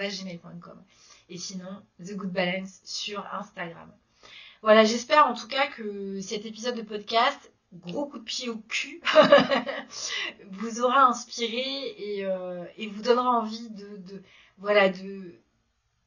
Gmail.com. 0.00 0.84
Et 1.28 1.38
sinon, 1.38 1.82
The 1.98 2.16
Good 2.16 2.32
Balance 2.32 2.80
sur 2.84 3.26
Instagram. 3.32 3.90
Voilà, 4.62 4.84
j'espère 4.84 5.26
en 5.26 5.34
tout 5.34 5.48
cas 5.48 5.66
que 5.68 6.20
cet 6.20 6.46
épisode 6.46 6.76
de 6.76 6.82
podcast, 6.82 7.52
gros 7.72 8.06
coup 8.06 8.18
de 8.18 8.24
pied 8.24 8.48
au 8.48 8.58
cul, 8.58 9.00
vous 10.50 10.80
aura 10.82 11.06
inspiré 11.06 11.94
et, 11.98 12.24
euh, 12.24 12.64
et, 12.76 12.86
vous 12.86 13.02
donnera 13.02 13.30
envie 13.40 13.70
de 13.70 14.22
voilà, 14.58 14.88
de, 14.88 15.34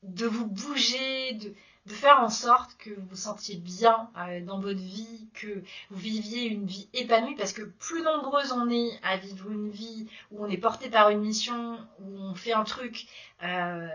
de 0.07 0.25
vous 0.25 0.47
bouger, 0.47 1.33
de, 1.33 1.53
de 1.85 1.93
faire 1.93 2.19
en 2.19 2.29
sorte 2.29 2.75
que 2.77 2.89
vous 2.89 3.05
vous 3.11 3.15
sentiez 3.15 3.57
bien 3.57 4.09
euh, 4.17 4.41
dans 4.41 4.59
votre 4.59 4.79
vie, 4.79 5.27
que 5.33 5.61
vous 5.91 5.99
viviez 5.99 6.45
une 6.47 6.65
vie 6.65 6.87
épanouie, 6.93 7.35
parce 7.35 7.53
que 7.53 7.61
plus 7.61 8.01
nombreuses 8.01 8.51
on 8.51 8.69
est 8.69 8.99
à 9.03 9.17
vivre 9.17 9.51
une 9.51 9.69
vie 9.69 10.07
où 10.31 10.43
on 10.43 10.49
est 10.49 10.57
porté 10.57 10.89
par 10.89 11.09
une 11.09 11.21
mission, 11.21 11.77
où 11.99 12.19
on 12.19 12.33
fait 12.33 12.53
un 12.53 12.63
truc 12.63 13.05
euh, 13.43 13.87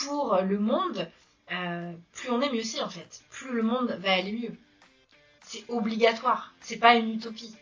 pour 0.00 0.38
le 0.42 0.58
monde, 0.58 1.08
euh, 1.52 1.92
plus 2.12 2.30
on 2.30 2.40
est 2.42 2.52
mieux 2.52 2.62
c'est 2.62 2.82
en 2.82 2.90
fait. 2.90 3.22
Plus 3.30 3.52
le 3.52 3.62
monde 3.62 3.98
va 4.00 4.12
aller 4.12 4.32
mieux. 4.32 4.56
C'est 5.42 5.64
obligatoire, 5.68 6.54
c'est 6.60 6.76
pas 6.76 6.94
une 6.94 7.14
utopie. 7.14 7.56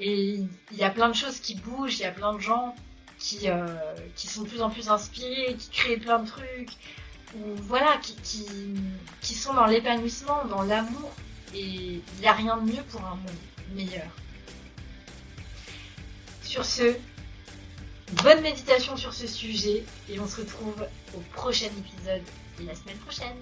Et 0.00 0.40
il 0.72 0.76
y 0.76 0.84
a 0.84 0.90
plein 0.90 1.08
de 1.08 1.14
choses 1.14 1.40
qui 1.40 1.54
bougent, 1.54 2.00
il 2.00 2.02
y 2.02 2.06
a 2.06 2.10
plein 2.10 2.34
de 2.34 2.40
gens 2.40 2.74
qui, 3.18 3.48
qui 4.14 4.26
sont 4.26 4.42
de 4.42 4.48
plus 4.48 4.60
en 4.60 4.68
plus 4.68 4.90
inspirés, 4.90 5.56
qui 5.58 5.70
créent 5.70 5.96
plein 5.96 6.18
de 6.18 6.26
trucs 6.26 6.76
ou 7.34 7.54
voilà, 7.62 7.98
qui, 8.02 9.34
sont 9.34 9.54
dans 9.54 9.66
l'épanouissement, 9.66 10.44
dans 10.46 10.62
l'amour, 10.62 11.10
et 11.54 11.60
il 11.60 12.02
n'y 12.20 12.26
a 12.26 12.32
rien 12.32 12.56
de 12.56 12.70
mieux 12.70 12.82
pour 12.90 13.04
un 13.04 13.16
monde 13.16 13.30
meilleur. 13.74 14.06
Sur 16.42 16.64
ce, 16.64 16.96
bonne 18.22 18.40
méditation 18.40 18.96
sur 18.96 19.12
ce 19.12 19.26
sujet, 19.26 19.84
et 20.08 20.20
on 20.20 20.26
se 20.26 20.40
retrouve 20.40 20.86
au 21.14 21.20
prochain 21.34 21.66
épisode 21.66 22.22
la 22.64 22.74
semaine 22.74 22.98
prochaine. 22.98 23.36